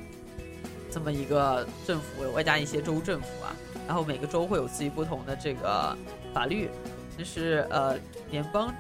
[0.91, 3.55] 这么一个政府，外加一些州政府啊，
[3.87, 5.97] 然后每个州会有自己不同的这个
[6.33, 6.69] 法律，
[7.15, 7.97] 但是呃，
[8.31, 8.73] 联邦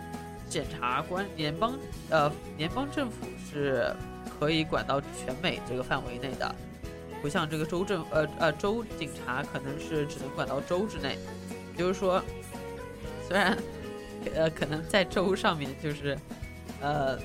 [0.49, 1.77] 检察官、联邦
[2.09, 3.93] 呃联邦政府是
[4.39, 6.55] 可以管到全美这个范围内的，
[7.21, 11.17] 不像这个州政呃呃州警察可能是只能管到州之内，
[11.77, 12.21] 就是说，
[13.27, 13.57] 虽然
[14.35, 16.17] 呃可能在州上面就是
[16.81, 17.17] 呃。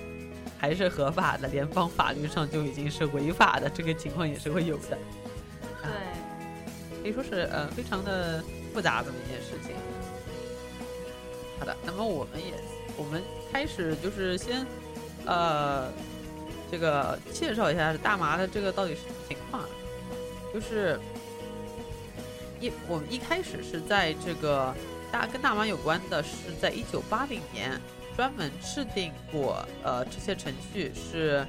[0.58, 4.96] 还是合法的，联邦法律上就已经是违法的，这个情况也是会有的。
[5.82, 8.40] 对，可以说是呃非常的
[8.72, 9.74] 复杂这么一件事情。
[11.58, 12.54] 好的，那么我们也
[12.96, 13.20] 我们
[13.52, 14.64] 开始就是先
[15.26, 15.90] 呃
[16.70, 19.68] 这个介绍一下大麻的这个到底是什么情况啊，
[20.54, 20.96] 就是
[22.60, 24.72] 一我们一开始是在这个
[25.12, 27.80] 大跟大麻有关的是在一九八零年。
[28.14, 31.46] 专门制定过，呃，这些程序是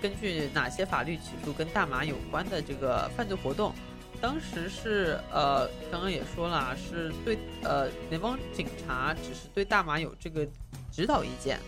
[0.00, 3.74] 根据哪些法律起诉跟大麻有关的这个犯罪活动。
[4.20, 10.46] 当时是，呃，刚刚也说了，是对，呃，联邦警察只是对大麻有这个
[10.92, 11.58] 指导意见，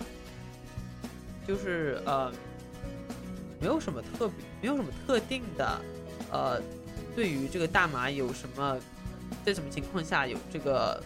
[1.44, 2.32] 就是呃，
[3.60, 5.80] 没有什么特别，没有什么特定的，
[6.30, 6.62] 呃，
[7.16, 8.78] 对于这个大麻有什么，
[9.44, 11.02] 在什么情况下有这个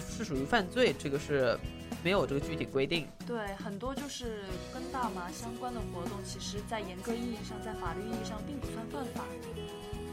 [0.00, 1.58] 是是属于犯罪，这个是。
[2.04, 3.08] 没有这个具体规定。
[3.26, 9.24] 对，很多就是跟大麻相关的活动，其实在严格意义上，在法律意义上并不算犯法。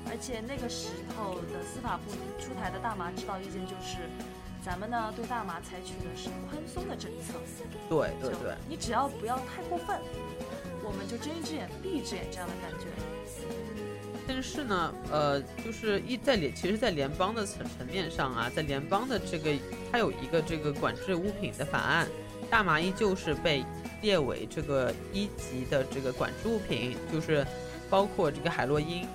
[0.09, 2.09] 而且那个时候的司法部
[2.41, 4.09] 出台的大麻指导意见就是，
[4.65, 7.37] 咱们呢对大麻采取的是宽松的政策。
[7.87, 9.99] 对对对，你只要不要太过分，
[10.81, 12.89] 我们就睁一只眼闭一只眼这样的感觉。
[14.27, 19.51] 但是呢，呃，就是一在联，其实，在联邦的层层面上啊，在联邦的这个，
[19.91, 22.07] 它有一个这个管制物品的法案，
[22.49, 23.65] 大麻依旧是被
[24.01, 27.45] 列为这个一级的这个管制物品，就是
[27.89, 29.05] 包括这个海洛因，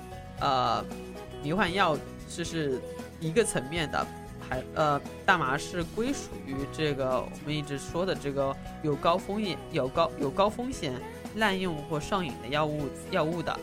[0.40, 0.84] 呃，
[1.42, 1.96] 迷幻药
[2.28, 2.78] 这是
[3.18, 4.06] 一个层面的，
[4.48, 10.92] 还呃，大麻是归属于这个我们一直说的这个有高风险、有高有高风险
[11.36, 13.58] 滥用或上瘾的药物药物的。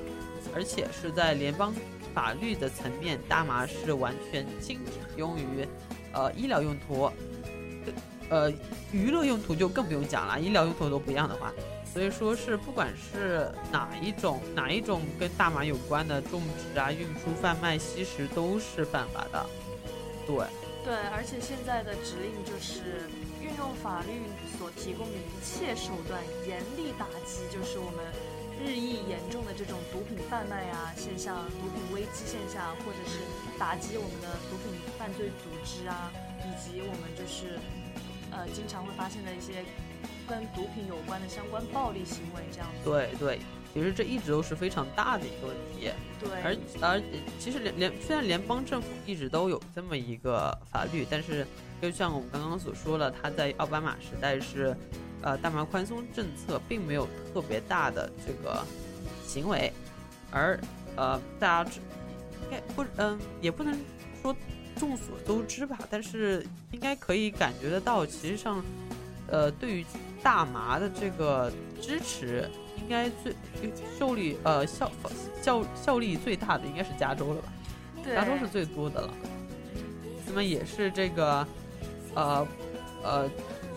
[0.56, 1.74] 而且是在联邦
[2.14, 5.68] 法律的层面，大麻是完全禁止用于，
[6.14, 7.12] 呃，医疗用途，
[8.30, 8.50] 呃，
[8.94, 11.52] 娱乐用途就更不用讲了，医疗用途都不一样的话，
[11.84, 19.46] 所以说是不管是哪一种哪一种跟大麻有关的种植啊、运输、贩卖、吸食都是犯法的。
[20.26, 20.38] 对，
[20.86, 23.10] 对，而且现在的指令就是
[23.42, 24.22] 运用法律
[24.58, 28.06] 所提供的一切手段，严厉打击，就是我们。
[28.66, 33.20] 日益严重的这种毒品贩卖啊现象、毒品危机现象，或者是
[33.60, 37.60] 打击我们的毒品犯罪组织啊，以及我们就是
[38.32, 39.64] 呃经常会发现的一些
[40.28, 42.90] 跟毒品有关的相关暴力行为，这样子。
[42.90, 43.40] 对对，
[43.72, 45.92] 其实这一直都是非常大的一个问题。
[46.20, 47.02] 对，而而
[47.40, 51.46] 其实联联虽然联邦政府一直都有这么一个法律，但是
[51.80, 54.76] 就像我们刚刚所说了，它在奥巴马时代是。
[55.26, 58.64] 呃，大麻宽松政策并没有特别大的这个
[59.26, 59.74] 行为，
[60.30, 60.60] 而
[60.96, 61.72] 呃，大家
[62.44, 63.76] 应该不嗯，也不能
[64.22, 64.36] 说
[64.76, 68.64] 众所周知吧，但是应该可以感觉得到，其实上，
[69.26, 69.86] 呃，对于
[70.22, 71.52] 大麻的这个
[71.82, 72.48] 支持，
[72.78, 73.34] 应该最
[73.98, 74.92] 受力呃效
[75.42, 77.52] 效效力最大的应该是加州了吧？
[78.06, 79.12] 加州是最多的了。
[80.28, 81.48] 那么也是这个
[82.14, 82.48] 呃
[83.02, 83.28] 呃。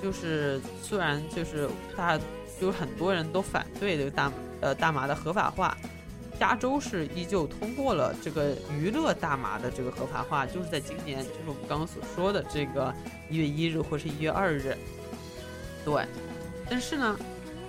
[0.02, 2.24] 就是虽然就是大家
[2.60, 5.76] 有很多人都反对这个大呃大麻的合法化，
[6.38, 12.94] 加州是依旧通过了这个娱乐大麻的这个合法化，就是在今年，就是我们刚刚所说的这个
[13.28, 14.76] 一月一日或是一月二日。
[15.84, 16.04] 对，
[16.70, 17.18] 但是呢，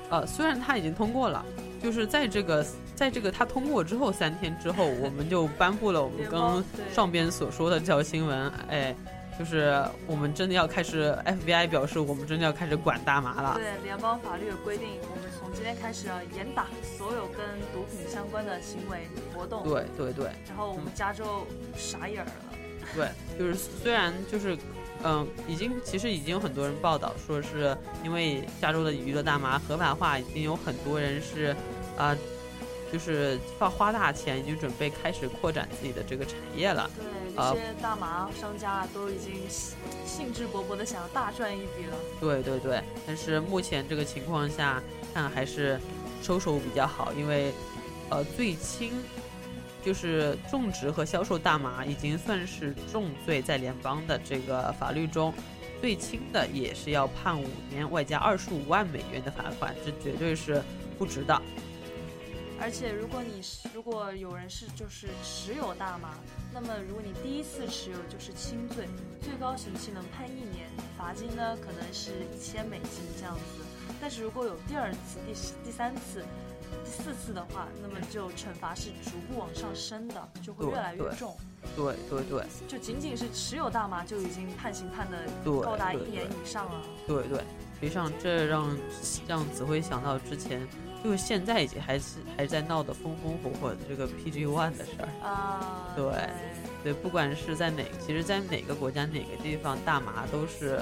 [0.10, 1.44] 呃，虽然它已经通过了，
[1.82, 2.66] 就是在这个
[2.96, 6.64] 在这个它通过之后三天之后，我们就颁布了我们刚刚
[6.94, 8.96] 上边所说的这条新闻，哎。
[9.40, 13.54] 就是我们真的要开始，FBI 表示我们真的要开始管大麻了。
[13.56, 16.68] 对，联邦法律有规定，我们从今天开始要严打
[16.98, 17.40] 所有跟
[17.72, 19.64] 毒品相关的行为活动。
[19.64, 20.26] 对对对。
[20.46, 22.32] 然后我们加州傻眼了。
[22.94, 23.08] 对，
[23.40, 24.58] 就是虽然就是，
[25.06, 31.56] 嗯，已经其实已经有很多人报道说是因为加州的娱乐大麻合法化，已经有很多人是，
[31.98, 32.14] 啊，
[32.92, 36.90] 就是花花大钱，已经准备开始扩展自己的这个产业了。
[36.98, 37.19] 对。
[37.36, 39.34] 这些大麻商家都已经
[40.06, 41.98] 兴致勃勃的想要大赚一笔了。
[42.20, 44.82] 对对对，但是目前这个情况下，
[45.14, 45.80] 看还是
[46.22, 47.54] 收手比较好，因为
[48.10, 48.92] 呃最轻
[49.84, 55.34] 就是种植和销售大麻已经算是重罪，在联邦的这个法律中，
[55.80, 60.62] 最轻的也是要判五年外加二十五万美元的罚款，这绝对是
[60.98, 61.42] 不值的。
[62.62, 66.16] 而且，如果你是如果有人是就是持有大麻，
[66.54, 68.88] 那么如果你第一次持有就是轻罪，
[69.22, 73.42] 最高刑期能判一年，罚金呢可能是一千美金这样子。
[74.02, 75.34] 但是如果有第二次、第
[75.64, 76.24] 第三次、
[76.84, 81.36] 第四次的话，那么就惩罚是逐步往上升的，就会越来越重。
[81.76, 85.18] 对对对，就仅仅是持有大麻就已经判刑判的
[85.62, 86.82] 高达一年以上了。
[87.08, 87.40] 对对，
[87.80, 88.78] 实际上这让
[89.28, 90.68] 让子辉想到之前。
[91.04, 96.04] 就是现在已经还是还在闹得风风火火的这个 PG One 的事儿啊，对，
[96.84, 100.82] 对，不管是在哪，其实，在哪个国家哪个地方，大麻都是，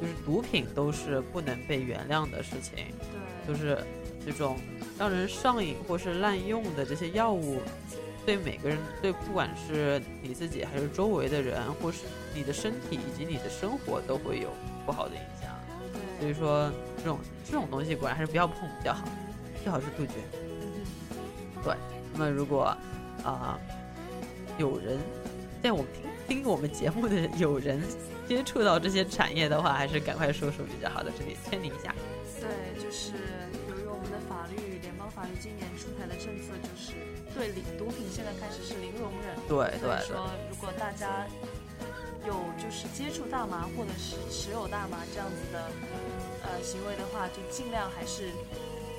[0.00, 2.86] 就是毒品都是不能被原谅的事情，
[3.46, 3.84] 对，就是
[4.24, 4.56] 这种
[4.98, 7.58] 让人上瘾或是滥用的这些药物，
[8.24, 11.98] 对每个人，对不管是你自己还是周围的人，或是
[12.34, 14.48] 你的身体以及你的生活都会有
[14.86, 15.50] 不好的影响，
[16.18, 19.04] 所以说这种这种东西果然还是不要碰比较好。
[19.62, 20.12] 最好是杜绝。
[21.62, 21.74] 对，
[22.14, 22.74] 那么如果
[23.22, 23.58] 啊
[24.56, 24.98] 有人
[25.62, 25.86] 在我们
[26.26, 27.82] 听听我们节目的有人
[28.26, 31.94] 接触到这些产业的话，还是赶快说说比较好的，这里签名一下。
[32.40, 33.12] 对，就是
[33.68, 36.96] 由于我们的法律，联邦法律今年出台的政策就是
[37.36, 39.36] 对零毒品现在开始是零容忍。
[39.46, 39.84] 对对。
[39.84, 41.26] 所以说，如果大家
[42.26, 45.68] 有就是接触大麻或者是持有大麻这样子的
[46.44, 48.32] 呃行为的话，就尽量还是。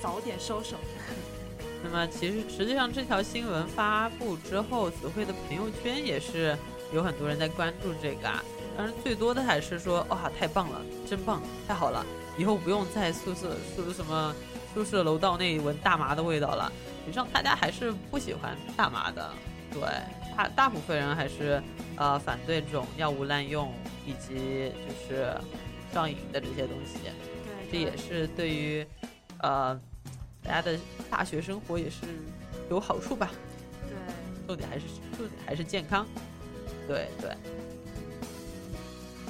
[0.01, 0.75] 早点收手。
[1.83, 6.55] 那么，其实实际上这条新闻发布之后，子慧的朋友圈也是
[6.93, 8.43] 有很多人在关注这个啊。
[8.77, 10.79] 当然，最多的还是说哇，太棒了，
[11.09, 12.05] 真棒，太好了，
[12.37, 14.33] 以后不用在宿舍宿什么
[14.75, 16.71] 宿舍楼道内闻大麻的味道了。
[17.03, 19.33] 实际上，大家还是不喜欢大麻的，
[19.73, 19.81] 对，
[20.37, 21.61] 大大部分人还是
[21.95, 23.73] 呃反对这种药物滥用
[24.05, 25.35] 以及就是
[25.91, 26.99] 上瘾的这些东西。
[27.71, 28.85] 对，这也是对于
[29.39, 29.81] 呃。
[30.43, 30.77] 大家的
[31.09, 31.97] 大学生活也是
[32.69, 33.29] 有好处吧？
[33.87, 33.95] 对，
[34.47, 34.85] 重点还是
[35.15, 36.05] 重点还是健康。
[36.87, 37.35] 对对，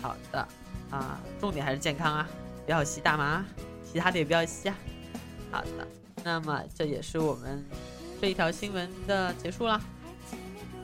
[0.01, 0.47] 好的
[0.89, 2.29] 啊，重点还是健康啊，
[2.65, 3.45] 不要吸大麻，
[3.91, 4.75] 其他的也不要吸啊。
[5.51, 5.87] 好的，
[6.23, 7.63] 那么这也是我们
[8.19, 9.79] 这一条新闻的结束了。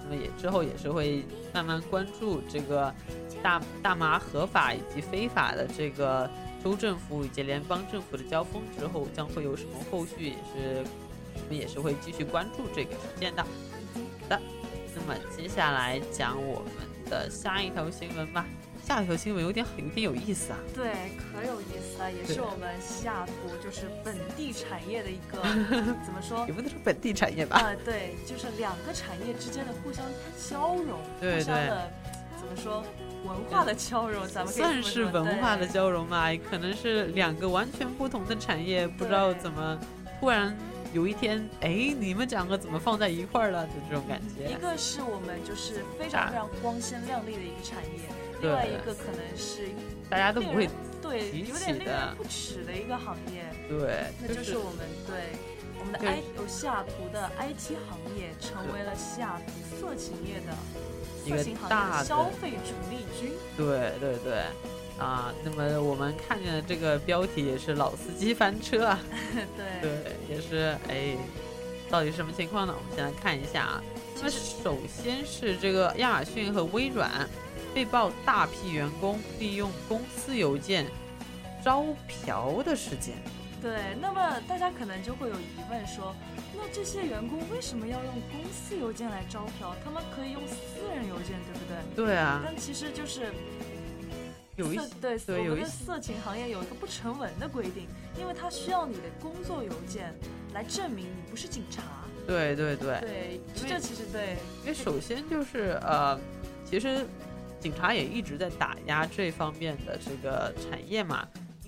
[0.03, 2.93] 那么也之后也是会慢慢关注这个
[3.41, 6.29] 大大麻合法以及非法的这个。
[6.63, 10.29] 州政府以及联邦政府的交锋之后，将会有什么后续？
[10.29, 10.85] 也是
[11.35, 13.43] 我们也是会继续关注这个事件的。
[13.43, 13.49] 好
[14.29, 14.41] 的，
[14.95, 18.45] 那么接下来讲我们的下一条新闻吧。
[18.83, 20.59] 下一条新闻有点有点有意思啊。
[20.73, 25.41] 对，可有意思了，也是我们西雅图就是本地产业的一个
[26.05, 26.45] 怎么说？
[26.47, 27.57] 也不能说本地产业吧。
[27.57, 30.05] 啊，对，就是两个产业之间的互相
[30.49, 32.06] 交融，互相的怎
[32.47, 32.83] 么说？
[33.25, 36.33] 文化的交融，咱们算是文化的交融嘛？
[36.49, 39.77] 可能是两个完全不同的产业，不知道怎么
[40.19, 40.55] 突然
[40.93, 43.65] 有一天，哎，你们两个怎么放在一块儿了？
[43.67, 44.49] 就这种感觉。
[44.49, 48.07] 一个是我们就是非常非常光鲜亮丽的一个产业，
[48.41, 49.67] 另外一个可能是
[50.09, 50.69] 大家都不会
[51.01, 53.43] 对有点令人不齿的一个行业。
[53.67, 55.33] 对，那就是我们对
[55.79, 60.53] 我们的 I 有西雅图的 IT 行业成为了西雅图色情业的。
[61.27, 64.43] 一个大消费主力军，对对对，
[64.97, 68.99] 啊，那么我们看见的这个标题也是老司机翻车啊，
[69.57, 71.17] 对对，也是哎，
[71.89, 72.73] 到底什么情况呢？
[72.77, 73.83] 我们先来看一下啊，
[74.15, 77.27] 那么首先是这个亚马逊和微软
[77.73, 80.85] 被曝大批员工利用公司邮件
[81.63, 83.15] 招嫖的事件。
[83.59, 86.15] 对，那么大家可能就会有疑问说。
[86.57, 89.75] 那这些员工为什么要用公司邮件来招嫖？
[89.83, 92.05] 他们可以用私人邮件，对不对？
[92.05, 93.31] 对啊但其实就是
[94.55, 94.87] 有一色
[95.27, 97.87] 对我们的色情行业有一个不成文的规定，
[98.19, 100.13] 因为它需要你的工作邮件
[100.53, 101.83] 来证明你不是警察。
[102.25, 106.19] 对对对对，这其实对，因为首先就是呃，
[106.65, 107.05] 其实
[107.59, 111.25] 警察也一直在打压这方面的这个产业嘛，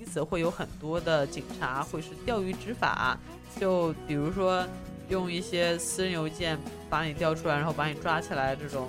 [0.09, 3.15] 因此会有很多的警察会是钓鱼执法，
[3.59, 4.65] 就比如说
[5.07, 6.57] 用一些私人邮件
[6.89, 8.87] 把你调出来，然后把你抓起来这种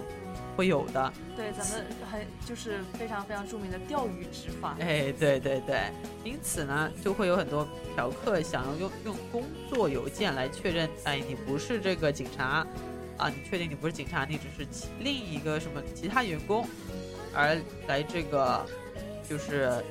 [0.56, 1.12] 会有的。
[1.36, 4.74] 对咱们还就是非常非常著名的钓鱼执法。
[4.80, 5.90] 哎，对对对，
[6.24, 12.66] 因此呢，就会有很多嫖客想要用用工作邮件来确认，哎，你不是这个警察，
[13.18, 16.66] 啊，你确定你不是警察，你只是其另一个什么其他员工，
[17.34, 18.64] 而来这个
[19.28, 19.84] 就是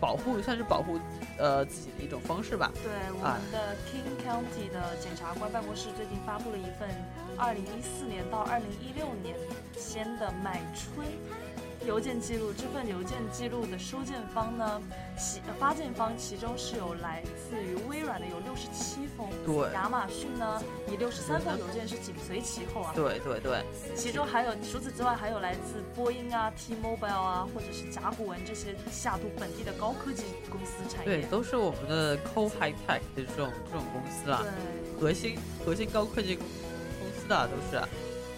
[0.00, 0.98] 保护，算是保护
[1.38, 2.70] 呃自己的一种方式吧。
[2.82, 6.88] 对，我啊们的 King County 的检察官办公室最近发布了一份
[7.38, 9.36] 2014年到2016年
[9.76, 11.06] 间的买春
[11.84, 12.52] 邮件记录。
[12.52, 14.80] 这份邮件记录的收件方呢，
[15.18, 22.92] 其呃发件方其中是有来自于微软的有六十七封，对亚马逊呢以六十三封邮件是紧随其后啊。
[22.94, 23.64] 对对对，
[23.94, 31.22] 其中还有除此之外，还有来自波音啊、T-Mobile 啊，或者是甲骨文这些下都本地的高科技公司产业。
[31.22, 34.44] 对，都是我们的 Co High Tech 的这种这种公司啊，
[34.98, 36.46] 核心核心高科技公
[37.00, 37.76] 公司的、啊、都是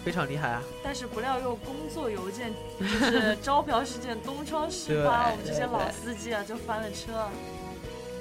[0.03, 0.63] 非常厉害啊。
[0.83, 7.27] 但是不料又工作邮件就是招嫖事件东窗事 发，我们这些老司机啊就翻了车。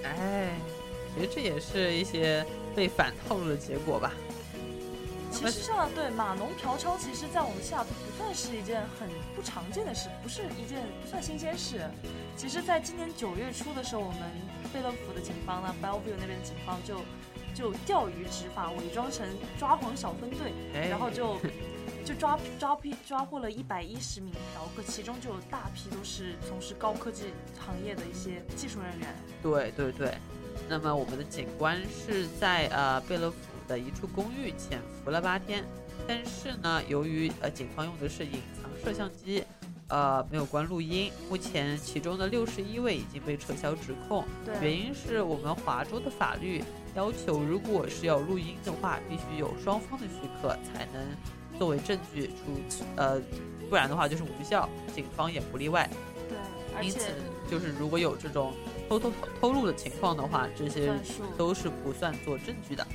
[0.05, 0.51] 哎，
[1.15, 4.13] 其实这也是一些被反套路的结果吧。
[5.31, 9.07] 其实上，对码农嫖娼，其实在我们西雅图不算是一件很
[9.37, 11.83] 不常见的事，不是一件不算新鲜事。
[12.35, 14.19] 其实，在今年九月初的时候，我们
[14.73, 16.97] 贝勒府的警方呢，Bellevue 那边的警方就
[17.55, 19.27] 就钓鱼执法，伪装成
[19.59, 20.89] 抓狂小分队，哎。
[20.89, 21.37] 然后就
[22.05, 29.15] 就抓抓批抓获了一百一十名嫖客，其中就有大批都是从事高科技行业的一些技术人员。
[29.43, 30.17] 对对对，
[30.69, 33.37] 那么我们的警官是在呃贝勒府
[33.67, 35.65] 的一处公寓潜伏了八天，
[36.07, 39.45] 但是呢，由于呃警方用的是隐藏摄像机，
[39.89, 44.55] 呃没有关录音，目前其中的六十一位已经被撤销指控，对。
[44.63, 46.65] 原因是我们华州的法律
[46.95, 51.07] 要求，如果是要录音的话，必须有双方的许可才能
[51.59, 52.35] 作为证据出，
[52.97, 53.21] 呃，
[53.69, 55.89] 不然的话就是无效，警方也不例外。
[56.29, 56.39] 对，
[56.77, 57.07] 而因此且
[57.51, 58.53] 就是如果有这种
[58.89, 60.93] 偷偷偷录的情况的话，这些
[61.37, 62.87] 都是不算做证据的。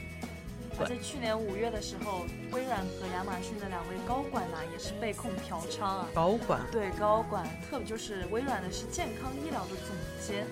[0.79, 6.07] 而且去年五月的时候，微软和亚马逊的两位高管呐、也是被控嫖娼啊。
[6.15, 10.47] 高管对高管，特别就是微软的是健康医疗的总监，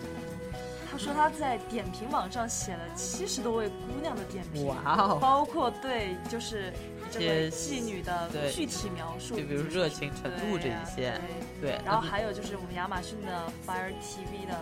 [0.92, 6.74] 他说他在点评网上写了七十多位姑娘的点评，哇哦包括对就是
[7.10, 11.20] 这位一些妓女的具体描述，就比如热情程度这一些，
[11.62, 14.60] 对，然后还有就是我们亚马逊的 Fire TV 的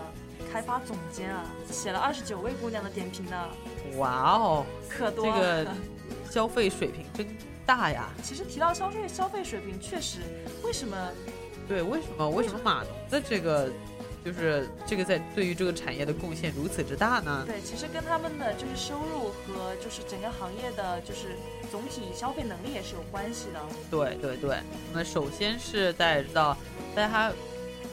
[0.51, 3.49] 开发总监啊，写了二十九位姑娘的点评呢。
[3.97, 5.75] 哇哦，可多这个了
[6.29, 7.27] 消费水平真
[7.65, 8.07] 大呀！
[8.23, 10.19] 其实提到消费消费水平，确实，
[10.63, 10.95] 为什么？
[11.67, 13.71] 对，为什么为什么码农的这个
[14.23, 17.43] 就是这个在对于这个产业的贡献如此之大呢？
[17.47, 21.37] 对，其实跟他们的就是收入和就是整个行业的就是
[21.71, 23.61] 总体消费能力也是有关系的。
[23.89, 24.57] 对对对，
[24.91, 26.57] 那么首先是大家知道，
[26.93, 27.31] 大家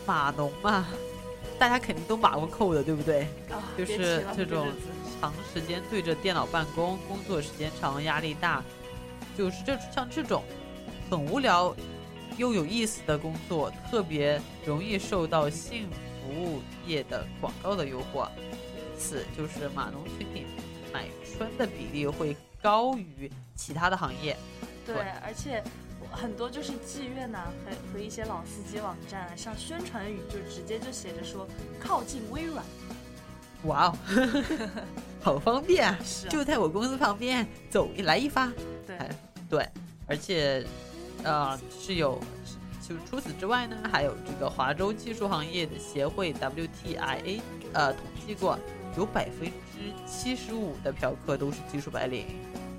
[0.04, 0.86] 码农嘛，
[1.58, 3.22] 大家肯定都码过扣的，对不对？
[3.50, 4.66] 啊就是这种
[5.20, 8.64] 长时间对着电脑办公，工作时间长，压力大，
[9.38, 10.42] 就是这像这种
[11.08, 11.74] 很无聊
[12.36, 15.88] 又有意思的工作，特别容易受到性
[16.26, 18.28] 服务业的广告的诱惑，
[18.76, 20.44] 因此就是码农群体
[20.92, 24.36] 买春的比例会高于其他的行业。
[24.84, 25.62] 对，而且
[26.10, 31.46] 很多就是妓院呐、和和一些老司机网站啊，上宣传语就直接就写着说
[31.78, 32.64] 靠近微软。
[33.64, 33.98] 哇哦，
[35.22, 35.98] 好方便啊！
[36.04, 38.52] 是啊就在我公司旁边，走一来一发。
[38.86, 39.10] 对哎
[39.48, 39.68] 对，
[40.06, 40.64] 而且
[41.24, 42.20] 呃是有，
[42.88, 47.40] 就除此之外呢，还有这个华州技术行业的协会 WTIA
[47.72, 48.56] 呃统计过，
[48.96, 52.26] 有百分之七十五的嫖客都是技术白领，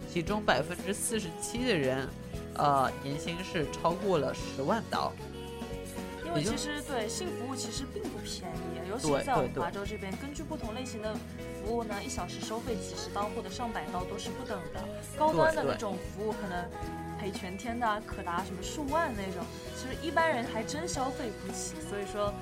[0.10, 2.08] 其中百分之四十七的人
[2.56, 5.12] 呃年薪是超过了十万刀。
[6.26, 11.16] 因为其实对性服务其实并不便宜，尤其在我们华州这边，根据不同类型的
[11.64, 14.84] 服务呢，一小时收费几十刀或者上百刀都是不等的。
[15.18, 16.66] 高端的那种服务可能
[17.28, 21.76] 赔全天的啊可达什么数万那种，其实一般人还真消费不起。
[21.90, 22.34] 所以说，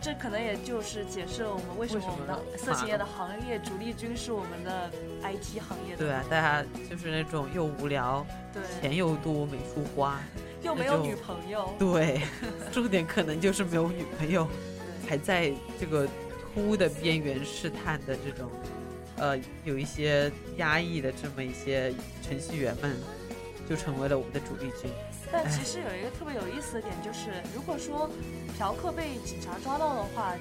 [0.00, 4.90] 这可能也就是解释了我们为什么我们的色情业的行业主力军是我们的
[5.22, 5.98] IT 行业的。
[5.98, 10.20] 对啊，大家就是那种又无聊，对，钱又多没处花，
[10.62, 11.72] 又没有女朋友。
[11.78, 12.20] 对，
[12.72, 14.48] 重点可能就是没有女朋友，
[15.08, 16.08] 还在这个
[16.52, 18.50] 秃的边缘试探的这种，
[19.18, 22.96] 呃，有一些压抑的这么一些程序员们，
[23.68, 24.90] 就成为了我们的主力军。
[25.32, 28.08] 但其实有一个特别有意思的点，就是如果说
[28.56, 30.34] 嫖客被警察抓到的话，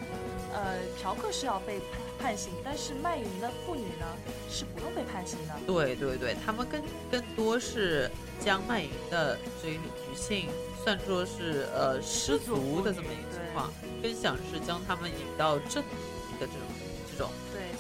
[0.54, 1.80] 呃，嫖客是要被
[2.20, 4.06] 判判刑，但是卖淫的妇女呢
[4.50, 5.54] 是不用被判刑的。
[5.68, 8.10] 对对对，他们更更多是
[8.40, 10.50] 将卖淫的这一女性
[10.84, 13.72] 算作是呃失足的这么一个情况，
[14.02, 16.66] 更想是将他们引到正途的这种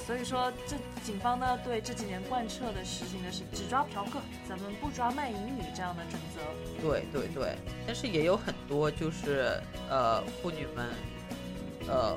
[0.05, 6.41] 所以说这警方呢对这几年贯彻的实行的是只抓嫖客，咱们不抓卖淫女这样的准则。
[6.79, 7.55] 对对对，
[7.87, 10.89] 但是也有很多就是呃妇女们，
[11.87, 12.15] 呃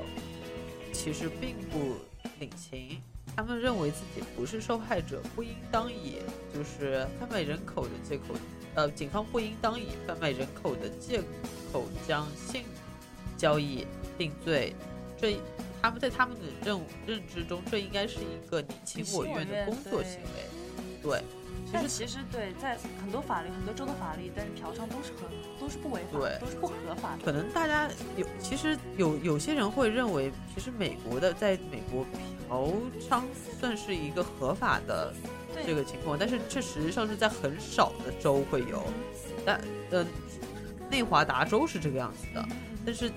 [0.93, 1.95] 其实并不
[2.39, 3.01] 领情，
[3.35, 6.17] 她们认为自己不是受害者，不应当以
[6.53, 8.35] 就是贩卖人口的借口，
[8.75, 11.23] 呃警方不应当以贩卖人口的借
[11.73, 12.65] 口将性
[13.35, 14.75] 交易定罪，
[15.17, 15.37] 这
[15.81, 21.21] 他们在他们的认认知中，这应该是一个你情我愿的工作行为，对。
[21.71, 25.27] 但其实对，在很多法律、很多州的法律，但是嫖娼都是合，
[25.59, 27.23] 都是不违法，对，都是不合法的。
[27.23, 32.03] 可能大家有，其实有有些人会认为，其实美国的，在美国
[32.47, 33.23] 嫖娼
[33.59, 35.13] 算是一个合法的
[35.63, 38.83] 这个情况，但是这实际上是在很少的州会有，
[39.45, 39.61] 但
[39.91, 40.03] 呃，
[40.89, 42.43] 内华达州是这个样子的，
[42.83, 43.13] 但是应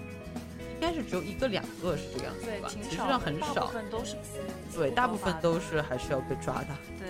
[0.83, 4.17] 该是只有一个两个是这个样子吧，实际上很少，大部分都是
[4.75, 6.69] 对，大部分都是还是要被抓的，
[6.99, 7.09] 对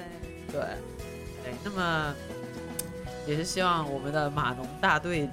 [0.53, 0.61] 对。
[1.45, 2.15] 哎，那么
[3.27, 5.29] 也是希望我们的码农大队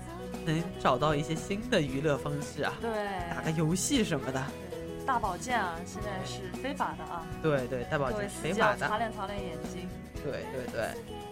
[0.46, 2.90] 能找到一些新的娱乐方式啊，对，
[3.30, 4.42] 打个游戏什么的。
[5.06, 7.26] 大保健啊，现在是非法的啊。
[7.44, 8.88] 对对，大保健非法的。
[8.88, 9.88] 擦亮擦亮眼睛。
[10.24, 10.88] 对对对，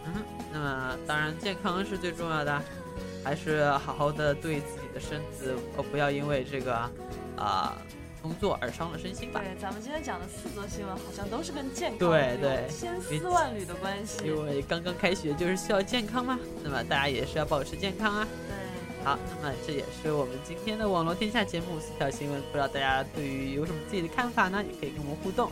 [0.05, 0.13] 嗯，
[0.51, 2.61] 那么当然健康是最重要的，
[3.27, 6.73] 还是好好的对自己的身子，呃，不要因为这个
[7.35, 7.77] 啊。
[8.19, 9.39] 工作而伤了身心吧。
[9.41, 14.25] 对，咱们今天讲的四则新闻好像都是跟健康对对千丝万缕的关系。
[14.25, 18.27] 因为刚刚开学就是需要健康嘛，那么大家也是要保持健康啊。
[18.49, 24.61] 对，好，那么这也是我们今天的网络天下节目四条新闻，不知道大家对于有什么自己的看法呢？
[24.61, 25.49] 也可以跟我们互动。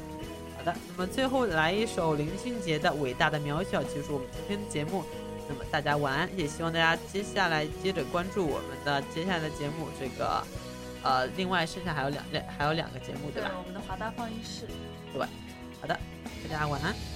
[0.58, 5.04] 好的，那么最后来一首林俊杰的《伟大的渺小》，结束我们今天的节目。
[5.48, 10.44] 那么大家晚安，也希望大家接下来接着关注我们的接下来的节目，这个。
[11.04, 13.52] 呃，另外剩下还有两两还有两个节目，对吧？
[13.60, 14.68] 我们的华大放映室。
[15.14, 15.22] 对，
[15.80, 16.00] 好的，
[16.50, 16.88] 大家晚安。
[16.88, 17.15] 晚安。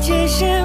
[0.00, 0.57] 界限